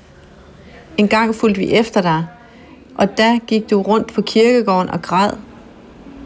En 0.99 1.07
gang 1.07 1.35
fulgte 1.35 1.59
vi 1.59 1.71
efter 1.71 2.01
dig, 2.01 2.25
og 2.95 3.17
der 3.17 3.39
gik 3.47 3.69
du 3.69 3.81
rundt 3.81 4.13
på 4.13 4.21
kirkegården 4.21 4.89
og 4.89 5.01
græd. 5.01 5.29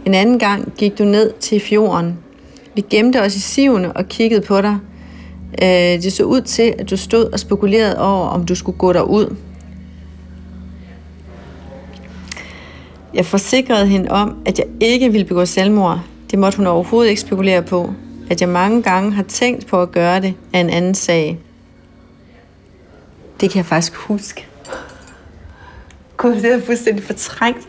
En 0.05 0.13
anden 0.13 0.39
gang 0.39 0.73
gik 0.77 0.97
du 0.97 1.03
ned 1.03 1.33
til 1.39 1.59
fjorden. 1.59 2.19
Vi 2.75 2.81
gemte 2.89 3.21
os 3.21 3.35
i 3.35 3.39
sivene 3.39 3.93
og 3.93 4.07
kiggede 4.07 4.41
på 4.41 4.61
dig. 4.61 4.77
Øh, 5.61 5.67
det 6.03 6.13
så 6.13 6.23
ud 6.23 6.41
til, 6.41 6.73
at 6.79 6.89
du 6.89 6.97
stod 6.97 7.25
og 7.25 7.39
spekulerede 7.39 7.99
over, 7.99 8.27
om 8.27 8.45
du 8.45 8.55
skulle 8.55 8.77
gå 8.77 8.93
derud. 8.93 9.35
Jeg 13.13 13.25
forsikrede 13.25 13.87
hende 13.87 14.11
om, 14.11 14.37
at 14.45 14.59
jeg 14.59 14.67
ikke 14.79 15.11
ville 15.11 15.27
begå 15.27 15.45
selvmord. 15.45 15.99
Det 16.31 16.39
måtte 16.39 16.57
hun 16.57 16.67
overhovedet 16.67 17.09
ikke 17.09 17.21
spekulere 17.21 17.61
på, 17.61 17.93
At 18.29 18.41
jeg 18.41 18.49
mange 18.49 18.83
gange 18.83 19.11
har 19.11 19.23
tænkt 19.23 19.67
på 19.67 19.81
at 19.81 19.91
gøre 19.91 20.21
det, 20.21 20.33
er 20.53 20.59
en 20.59 20.69
anden 20.69 20.95
sag. 20.95 21.39
Det 23.41 23.49
kan 23.49 23.57
jeg 23.57 23.65
faktisk 23.65 23.95
huske. 23.95 24.47
Gud, 26.23 26.35
det 26.35 26.45
er 26.45 26.61
fuldstændig 26.61 27.03
fortrængt. 27.03 27.67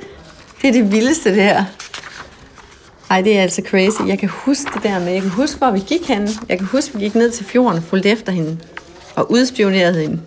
Det 0.62 0.69
er 0.69 0.73
det 0.73 0.93
vildeste, 0.93 1.31
det 1.31 1.43
her. 1.43 1.64
Ej, 3.11 3.21
det 3.21 3.38
er 3.38 3.43
altså 3.43 3.62
crazy. 3.67 4.09
Jeg 4.09 4.19
kan 4.19 4.29
huske 4.29 4.71
det 4.75 4.83
der 4.83 4.99
med, 4.99 5.12
jeg 5.12 5.23
kan 5.23 5.31
huske, 5.31 5.59
hvor 5.59 5.71
vi 5.71 5.79
gik 5.79 6.09
hen. 6.09 6.29
Jeg 6.49 6.59
kan 6.59 6.67
huske, 6.67 6.99
vi 6.99 7.05
gik 7.05 7.14
ned 7.14 7.31
til 7.31 7.45
fjorden 7.45 7.79
og 7.79 7.83
fulgte 7.83 8.11
efter 8.11 8.33
hende. 8.33 8.59
Og 9.17 9.33
udspionerede 9.33 10.01
hende. 10.01 10.21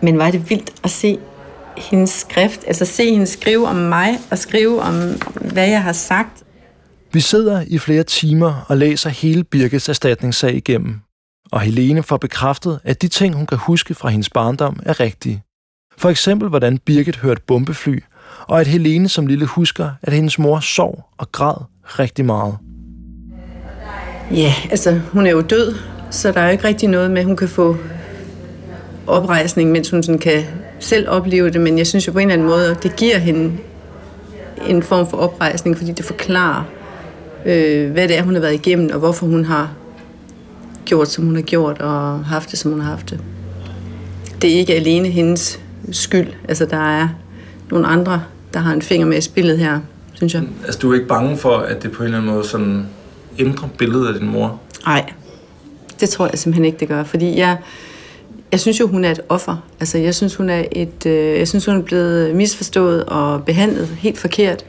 Men 0.00 0.18
var 0.18 0.30
det 0.30 0.50
vildt 0.50 0.70
at 0.84 0.90
se 0.90 1.18
hendes 1.76 2.10
skrift, 2.10 2.64
altså 2.66 2.84
se 2.84 3.10
hende 3.10 3.26
skrive 3.26 3.66
om 3.66 3.76
mig, 3.76 4.18
og 4.30 4.38
skrive 4.38 4.82
om, 4.82 4.94
hvad 5.52 5.68
jeg 5.68 5.82
har 5.82 5.92
sagt. 5.92 6.42
Vi 7.12 7.20
sidder 7.20 7.64
i 7.66 7.78
flere 7.78 8.02
timer 8.02 8.64
og 8.68 8.76
læser 8.76 9.10
hele 9.10 9.44
Birkes 9.44 9.88
erstatningssag 9.88 10.54
igennem. 10.54 11.00
Og 11.52 11.60
Helene 11.60 12.02
får 12.02 12.16
bekræftet, 12.16 12.80
at 12.84 13.02
de 13.02 13.08
ting, 13.08 13.34
hun 13.34 13.46
kan 13.46 13.58
huske 13.58 13.94
fra 13.94 14.08
hendes 14.08 14.30
barndom, 14.30 14.80
er 14.86 15.00
rigtige. 15.00 15.42
For 16.00 16.08
eksempel, 16.08 16.48
hvordan 16.48 16.78
Birgit 16.78 17.16
hørte 17.16 17.42
bombefly, 17.46 17.98
og 18.46 18.60
at 18.60 18.66
Helene 18.66 19.08
som 19.08 19.26
lille 19.26 19.46
husker, 19.46 19.90
at 20.02 20.12
hendes 20.12 20.38
mor 20.38 20.60
sov 20.60 21.04
og 21.18 21.32
græd 21.32 21.64
rigtig 21.84 22.24
meget. 22.24 22.54
Ja, 24.30 24.54
altså 24.70 25.00
hun 25.12 25.26
er 25.26 25.30
jo 25.30 25.40
død, 25.40 25.74
så 26.10 26.32
der 26.32 26.40
er 26.40 26.44
jo 26.44 26.50
ikke 26.50 26.64
rigtig 26.64 26.88
noget 26.88 27.10
med, 27.10 27.18
at 27.18 27.24
hun 27.24 27.36
kan 27.36 27.48
få 27.48 27.76
oprejsning, 29.06 29.70
mens 29.70 29.90
hun 29.90 30.02
sådan 30.02 30.18
kan 30.18 30.44
selv 30.78 31.08
opleve 31.08 31.50
det, 31.50 31.60
men 31.60 31.78
jeg 31.78 31.86
synes 31.86 32.06
jo 32.06 32.12
på 32.12 32.18
en 32.18 32.30
eller 32.30 32.34
anden 32.34 32.48
måde, 32.48 32.76
det 32.82 32.96
giver 32.96 33.18
hende 33.18 33.58
en 34.68 34.82
form 34.82 35.06
for 35.10 35.16
oprejsning, 35.16 35.78
fordi 35.78 35.92
det 35.92 36.04
forklarer, 36.04 36.64
øh, 37.46 37.90
hvad 37.90 38.08
det 38.08 38.18
er, 38.18 38.22
hun 38.22 38.34
har 38.34 38.40
været 38.40 38.54
igennem, 38.54 38.90
og 38.92 38.98
hvorfor 38.98 39.26
hun 39.26 39.44
har 39.44 39.72
gjort, 40.84 41.08
som 41.08 41.24
hun 41.24 41.34
har 41.34 41.42
gjort, 41.42 41.80
og 41.80 42.24
haft 42.24 42.50
det, 42.50 42.58
som 42.58 42.70
hun 42.70 42.80
har 42.80 42.90
haft 42.90 43.10
det. 43.10 43.20
Det 44.42 44.54
er 44.54 44.58
ikke 44.58 44.74
alene 44.74 45.08
hendes 45.08 45.60
skyld. 45.92 46.28
Altså, 46.48 46.64
der 46.64 47.00
er 47.00 47.08
nogle 47.70 47.86
andre, 47.86 48.22
der 48.54 48.60
har 48.60 48.72
en 48.72 48.82
finger 48.82 49.06
med 49.06 49.18
i 49.18 49.20
spillet 49.20 49.58
her, 49.58 49.80
synes 50.12 50.34
jeg. 50.34 50.42
Altså, 50.64 50.78
du 50.78 50.90
er 50.90 50.94
ikke 50.94 51.08
bange 51.08 51.36
for, 51.36 51.56
at 51.56 51.82
det 51.82 51.92
på 51.92 52.02
en 52.02 52.04
eller 52.04 52.18
anden 52.18 52.32
måde 52.32 52.44
sådan 52.44 52.86
ændrer 53.38 53.68
billedet 53.78 54.06
af 54.06 54.20
din 54.20 54.30
mor? 54.30 54.60
Nej, 54.86 55.12
det 56.00 56.08
tror 56.08 56.26
jeg 56.26 56.38
simpelthen 56.38 56.64
ikke, 56.64 56.78
det 56.80 56.88
gør. 56.88 57.04
Fordi 57.04 57.38
jeg, 57.38 57.56
jeg 58.52 58.60
synes 58.60 58.80
jo, 58.80 58.86
hun 58.86 59.04
er 59.04 59.10
et 59.10 59.20
offer. 59.28 59.56
Altså, 59.80 59.98
jeg 59.98 60.14
synes, 60.14 60.34
hun 60.34 60.50
er 60.50 60.64
et, 60.72 61.06
øh, 61.06 61.38
jeg 61.38 61.48
synes, 61.48 61.66
hun 61.66 61.76
er 61.76 61.82
blevet 61.82 62.36
misforstået 62.36 63.04
og 63.04 63.44
behandlet 63.44 63.86
helt 63.86 64.18
forkert. 64.18 64.64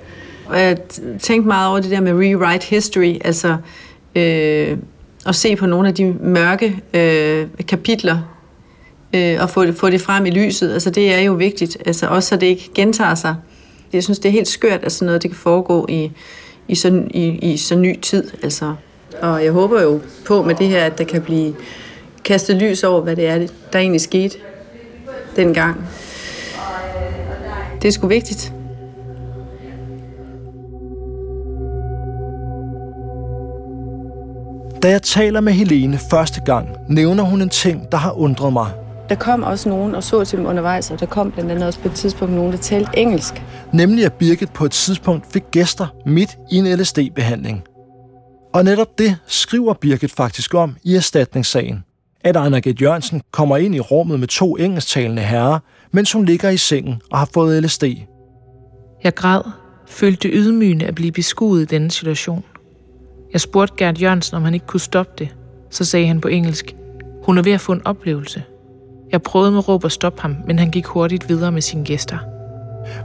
Og 0.46 0.60
jeg 0.60 0.78
tænkte 1.20 1.48
meget 1.48 1.70
over 1.70 1.80
det 1.80 1.92
der 1.92 2.02
med 2.02 2.12
rewrite 2.14 2.66
history, 2.66 3.18
altså 3.26 3.58
øh, 4.16 4.78
at 5.26 5.36
se 5.36 5.56
på 5.56 5.66
nogle 5.66 5.88
af 5.88 5.96
de 5.96 6.16
mørke 6.24 6.82
øh, 6.94 7.48
kapitler 7.68 8.18
øh, 9.15 9.38
og 9.41 9.50
få 9.50 9.65
det, 9.65 9.76
få 9.76 9.89
det 9.89 10.02
frem 10.02 10.26
i 10.26 10.30
lyset. 10.30 10.74
Altså, 10.74 10.89
det 10.89 11.13
er 11.13 11.19
jo 11.19 11.34
vigtigt, 11.34 11.78
altså, 11.86 12.08
også 12.08 12.30
så 12.30 12.36
det 12.36 12.47
ikke 12.47 12.69
gentager 12.76 13.15
sig. 13.15 13.36
Jeg 13.93 14.04
synes, 14.04 14.19
det 14.19 14.30
er 14.30 14.34
helt 14.34 14.47
skørt, 14.47 14.84
at 14.84 14.91
sådan 14.91 15.06
noget 15.06 15.24
det 15.24 15.32
kan 15.32 15.38
foregå 15.38 15.86
i, 15.89 16.12
i, 16.67 16.76
så, 16.76 17.04
i, 17.10 17.28
i 17.28 17.58
så 17.58 17.76
ny 17.76 18.00
tid. 18.00 18.32
Altså. 18.43 18.76
Og 19.21 19.43
jeg 19.43 19.52
håber 19.52 19.82
jo 19.82 20.00
på 20.26 20.43
med 20.43 20.56
det 20.56 20.67
her, 20.67 20.86
at 20.86 20.97
der 20.97 21.04
kan 21.04 21.21
blive 21.21 21.56
kastet 22.24 22.56
lys 22.56 22.84
over, 22.84 23.02
hvad 23.02 23.15
det 23.15 23.28
er, 23.28 23.47
der 23.74 23.80
egentlig 23.80 24.02
skete 24.02 24.38
dengang. 25.36 25.86
Det 27.82 27.88
er 27.88 27.91
sgu 27.91 28.08
vigtigt. 28.08 28.54
Da 34.84 34.89
jeg 34.89 35.02
taler 35.02 35.41
med 35.41 35.54
Helene 35.54 36.00
første 36.10 36.41
gang, 36.45 36.69
nævner 36.89 37.24
hun 37.24 37.41
en 37.41 37.50
ting, 37.50 37.91
der 37.91 37.97
har 37.97 38.12
undret 38.12 38.54
mig. 38.54 38.71
Der 39.10 39.16
kom 39.16 39.44
også 39.44 39.70
nogen 39.70 39.96
og 39.96 40.04
så 40.04 40.24
til 40.24 40.38
dem 40.38 40.48
undervejs, 40.48 40.92
og 40.92 41.00
der 41.00 41.06
kom 41.06 41.32
blandt 41.32 41.52
andet 41.52 41.66
også 41.66 41.80
på 41.80 41.88
et 41.88 41.94
tidspunkt 41.94 42.34
nogen, 42.34 42.52
der 42.52 42.58
talte 42.58 42.98
engelsk. 42.98 43.44
Nemlig 43.74 44.06
at 44.06 44.14
Birgit 44.14 44.52
på 44.54 44.66
et 44.66 44.72
tidspunkt 44.72 45.26
fik 45.34 45.44
gæster 45.52 45.88
midt 46.06 46.38
i 46.52 46.58
en 46.58 46.80
LSD-behandling. 46.80 47.64
Og 48.54 48.64
netop 48.64 48.98
det 48.98 49.18
skriver 49.28 49.74
Birgit 49.74 50.12
faktisk 50.12 50.54
om 50.54 50.76
i 50.84 50.96
erstatningssagen 50.96 51.84
at 52.24 52.36
Ejner 52.36 52.60
Gert 52.60 52.82
Jørgensen 52.82 53.22
kommer 53.32 53.58
ind 53.58 53.76
i 53.76 53.80
rummet 53.80 54.20
med 54.20 54.28
to 54.28 54.56
engelsktalende 54.56 55.22
herrer, 55.22 55.60
mens 55.92 56.12
hun 56.12 56.26
ligger 56.26 56.50
i 56.50 56.58
sengen 56.58 57.02
og 57.12 57.20
har 57.20 57.30
fået 57.34 57.64
LSD. 57.64 57.84
Jeg 59.04 59.16
græd, 59.16 59.42
følte 59.88 60.30
ydmygende 60.30 60.86
at 60.86 60.96
blive 60.96 61.12
beskuet 61.12 61.62
i 61.62 61.66
denne 61.66 61.92
situation. 61.92 62.44
Jeg 63.34 63.42
spurgte 63.42 63.76
Gert 63.78 64.02
Jørgensen, 64.02 64.38
om 64.38 64.44
han 64.44 64.54
ikke 64.54 64.68
kunne 64.68 64.80
stoppe 64.80 65.14
det. 65.18 65.36
Så 65.70 65.86
sagde 65.86 66.08
han 66.08 66.22
på 66.22 66.28
engelsk, 66.28 66.76
hun 67.24 67.38
er 67.38 67.42
ved 67.42 67.52
at 67.52 67.62
få 67.62 67.72
en 67.72 67.82
oplevelse. 67.86 68.44
Jeg 69.12 69.21
prøvede 69.21 69.52
med 69.52 69.67
råb 69.67 69.86
at 69.86 69.91
stoppe 69.91 70.21
ham, 70.21 70.36
men 70.47 70.60
han 70.60 70.69
gik 70.69 70.86
hurtigt 70.86 71.30
videre 71.30 71.52
med 71.52 71.62
sine 71.62 71.86
gæster. 71.86 72.17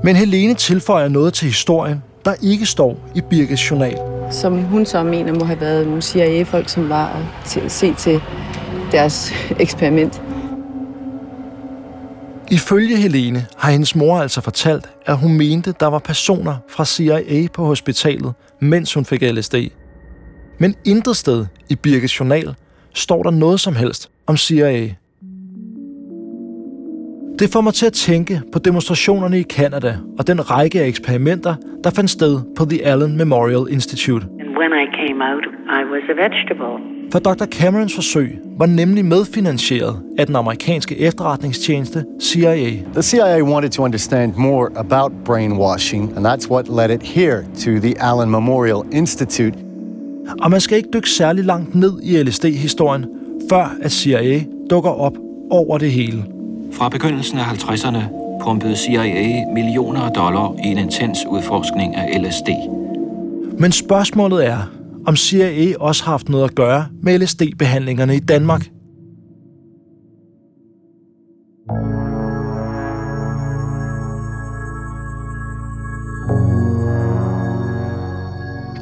Men 0.02 0.16
Helene 0.16 0.54
tilføjer 0.54 1.08
noget 1.08 1.34
til 1.34 1.46
historien, 1.46 2.02
der 2.24 2.34
ikke 2.42 2.66
står 2.66 2.98
i 3.14 3.20
Birkes 3.20 3.70
journal. 3.70 3.98
Som 4.30 4.62
hun 4.62 4.86
så 4.86 5.02
mener 5.02 5.34
må 5.34 5.44
have 5.44 5.60
været 5.60 5.86
nogle 5.86 6.02
CIA-folk, 6.02 6.68
som 6.68 6.88
var 6.88 7.06
at 7.06 7.72
se 7.72 7.94
til 7.94 8.20
deres 8.92 9.32
eksperiment. 9.60 10.22
Ifølge 12.50 12.96
Helene 12.96 13.46
har 13.56 13.70
hendes 13.70 13.94
mor 13.94 14.18
altså 14.18 14.40
fortalt, 14.40 14.90
at 15.06 15.16
hun 15.16 15.36
mente, 15.36 15.74
der 15.80 15.86
var 15.86 15.98
personer 15.98 16.56
fra 16.68 16.84
CIA 16.84 17.46
på 17.52 17.64
hospitalet, 17.64 18.34
mens 18.60 18.94
hun 18.94 19.04
fik 19.04 19.22
LSD. 19.22 19.54
Men 20.58 20.74
intet 20.84 21.16
sted 21.16 21.46
i 21.68 21.74
Birkes 21.74 22.20
journal 22.20 22.54
står 22.94 23.22
der 23.22 23.30
noget 23.30 23.60
som 23.60 23.76
helst 23.76 24.10
om 24.26 24.36
CIA. 24.36 24.94
Det 27.38 27.52
får 27.52 27.60
mig 27.60 27.74
til 27.74 27.86
at 27.86 27.92
tænke 27.92 28.40
på 28.52 28.58
demonstrationerne 28.58 29.40
i 29.40 29.42
Kanada 29.42 29.96
og 30.18 30.26
den 30.26 30.50
række 30.50 30.80
af 30.82 30.86
eksperimenter, 30.86 31.54
der 31.84 31.90
fandt 31.90 32.10
sted 32.10 32.40
på 32.56 32.64
The 32.64 32.86
Allen 32.86 33.16
Memorial 33.16 33.72
Institute. 33.72 34.26
And 34.40 34.50
when 34.60 34.72
I 34.82 34.86
came 35.00 35.24
out, 35.30 35.44
I 35.80 35.82
was 35.92 36.02
a 36.08 36.16
vegetable. 36.24 36.74
For 37.12 37.18
Dr. 37.18 37.46
Camerons 37.46 37.94
forsøg 37.94 38.38
var 38.58 38.66
nemlig 38.66 39.04
medfinansieret 39.04 40.02
af 40.18 40.26
den 40.26 40.36
amerikanske 40.36 40.98
efterretningstjeneste 40.98 42.04
CIA. 42.22 42.70
The 42.92 43.02
CIA 43.02 43.42
wanted 43.42 43.70
to 43.70 43.82
understand 43.82 44.34
more 44.36 44.68
about 44.76 45.12
brainwashing, 45.24 46.12
and 46.16 46.26
that's 46.26 46.50
what 46.50 46.68
led 46.68 46.90
it 46.96 47.02
here 47.02 47.42
to 47.64 47.70
the 47.80 47.94
Allen 48.00 48.30
Memorial 48.30 48.82
Institute. 48.92 49.58
Og 50.42 50.50
man 50.50 50.60
skal 50.60 50.76
ikke 50.76 50.88
dykke 50.92 51.10
særlig 51.10 51.44
langt 51.44 51.74
ned 51.74 51.92
i 52.02 52.22
LSD-historien, 52.22 53.06
før 53.50 53.76
at 53.82 53.92
CIA 53.92 54.40
dukker 54.70 54.90
op 54.90 55.12
over 55.50 55.78
det 55.78 55.90
hele. 55.90 56.35
Fra 56.72 56.88
begyndelsen 56.88 57.38
af 57.38 57.44
50'erne 57.44 57.98
pumpede 58.42 58.76
CIA 58.76 59.44
millioner 59.54 60.00
af 60.00 60.10
dollar 60.12 60.54
i 60.64 60.66
en 60.66 60.78
intens 60.78 61.18
udforskning 61.26 61.96
af 61.96 62.22
LSD. 62.22 62.48
Men 63.58 63.72
spørgsmålet 63.72 64.46
er, 64.46 64.58
om 65.06 65.16
CIA 65.16 65.74
også 65.80 66.04
har 66.04 66.10
haft 66.10 66.28
noget 66.28 66.44
at 66.44 66.54
gøre 66.54 66.86
med 67.02 67.18
LSD-behandlingerne 67.18 68.16
i 68.16 68.20
Danmark. 68.20 68.68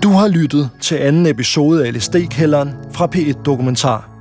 Du 0.02 0.08
har 0.08 0.28
lyttet 0.28 0.70
til 0.80 0.94
anden 0.94 1.26
episode 1.26 1.86
af 1.86 1.94
LSD-kælderen 1.94 2.70
fra 2.92 3.08
P1 3.14 3.42
Dokumentar. 3.42 4.13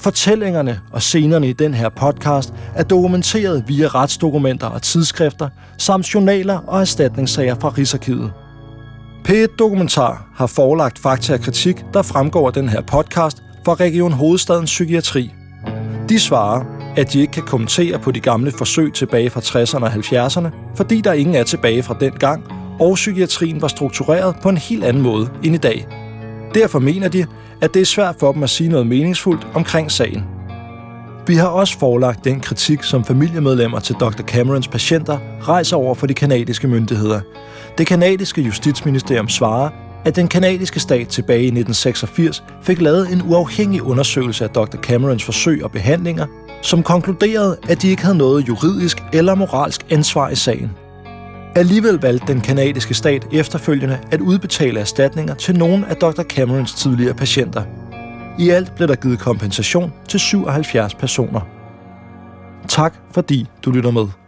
Fortællingerne 0.00 0.80
og 0.92 1.02
scenerne 1.02 1.48
i 1.48 1.52
den 1.52 1.74
her 1.74 1.88
podcast 1.88 2.54
er 2.74 2.82
dokumenteret 2.82 3.64
via 3.66 3.86
retsdokumenter 3.86 4.66
og 4.66 4.82
tidsskrifter, 4.82 5.48
samt 5.78 6.14
journaler 6.14 6.58
og 6.66 6.80
erstatningssager 6.80 7.54
fra 7.60 7.68
Rigsarkivet. 7.68 8.32
P1 9.28 9.56
Dokumentar 9.58 10.28
har 10.34 10.46
forelagt 10.46 10.98
fakta 10.98 11.34
og 11.34 11.40
kritik, 11.40 11.84
der 11.94 12.02
fremgår 12.02 12.46
af 12.46 12.52
den 12.52 12.68
her 12.68 12.80
podcast 12.80 13.42
fra 13.64 13.74
Region 13.74 14.12
Hovedstadens 14.12 14.70
Psykiatri. 14.70 15.32
De 16.08 16.18
svarer, 16.18 16.64
at 16.96 17.12
de 17.12 17.20
ikke 17.20 17.32
kan 17.32 17.42
kommentere 17.42 17.98
på 17.98 18.10
de 18.10 18.20
gamle 18.20 18.52
forsøg 18.58 18.92
tilbage 18.92 19.30
fra 19.30 19.40
60'erne 19.40 19.84
og 19.84 19.92
70'erne, 19.92 20.74
fordi 20.76 21.00
der 21.00 21.12
ingen 21.12 21.34
er 21.34 21.44
tilbage 21.44 21.82
fra 21.82 21.96
den 22.00 22.12
gang, 22.12 22.44
og 22.80 22.94
psykiatrien 22.94 23.62
var 23.62 23.68
struktureret 23.68 24.36
på 24.42 24.48
en 24.48 24.56
helt 24.56 24.84
anden 24.84 25.02
måde 25.02 25.30
end 25.44 25.54
i 25.54 25.58
dag. 25.58 25.86
Derfor 26.54 26.78
mener 26.78 27.08
de, 27.08 27.26
at 27.60 27.74
det 27.74 27.82
er 27.82 27.86
svært 27.86 28.16
for 28.20 28.32
dem 28.32 28.42
at 28.42 28.50
sige 28.50 28.68
noget 28.68 28.86
meningsfuldt 28.86 29.46
omkring 29.54 29.92
sagen. 29.92 30.24
Vi 31.26 31.34
har 31.34 31.46
også 31.46 31.78
forelagt 31.78 32.24
den 32.24 32.40
kritik, 32.40 32.82
som 32.82 33.04
familiemedlemmer 33.04 33.80
til 33.80 33.94
Dr. 33.94 34.22
Camerons 34.22 34.68
patienter 34.68 35.18
rejser 35.42 35.76
over 35.76 35.94
for 35.94 36.06
de 36.06 36.14
kanadiske 36.14 36.68
myndigheder. 36.68 37.20
Det 37.78 37.86
kanadiske 37.86 38.42
justitsministerium 38.42 39.28
svarer, 39.28 39.70
at 40.04 40.16
den 40.16 40.28
kanadiske 40.28 40.80
stat 40.80 41.08
tilbage 41.08 41.42
i 41.42 41.46
1986 41.46 42.44
fik 42.62 42.80
lavet 42.80 43.12
en 43.12 43.22
uafhængig 43.22 43.82
undersøgelse 43.82 44.44
af 44.44 44.50
Dr. 44.50 44.76
Camerons 44.76 45.24
forsøg 45.24 45.64
og 45.64 45.70
behandlinger, 45.70 46.26
som 46.62 46.82
konkluderede, 46.82 47.56
at 47.68 47.82
de 47.82 47.88
ikke 47.88 48.02
havde 48.02 48.18
noget 48.18 48.48
juridisk 48.48 48.98
eller 49.12 49.34
moralsk 49.34 49.86
ansvar 49.90 50.28
i 50.28 50.36
sagen. 50.36 50.70
Alligevel 51.54 51.94
valgte 52.00 52.32
den 52.32 52.40
kanadiske 52.40 52.94
stat 52.94 53.26
efterfølgende 53.32 53.98
at 54.10 54.20
udbetale 54.20 54.80
erstatninger 54.80 55.34
til 55.34 55.58
nogle 55.58 55.86
af 55.86 55.96
Dr. 55.96 56.22
Camerons 56.22 56.74
tidligere 56.74 57.14
patienter. 57.14 57.62
I 58.38 58.50
alt 58.50 58.74
blev 58.74 58.88
der 58.88 58.94
givet 58.94 59.18
kompensation 59.18 59.92
til 60.08 60.20
77 60.20 60.94
personer. 60.94 61.40
Tak 62.68 62.94
fordi 63.10 63.46
du 63.64 63.70
lytter 63.70 63.90
med. 63.90 64.27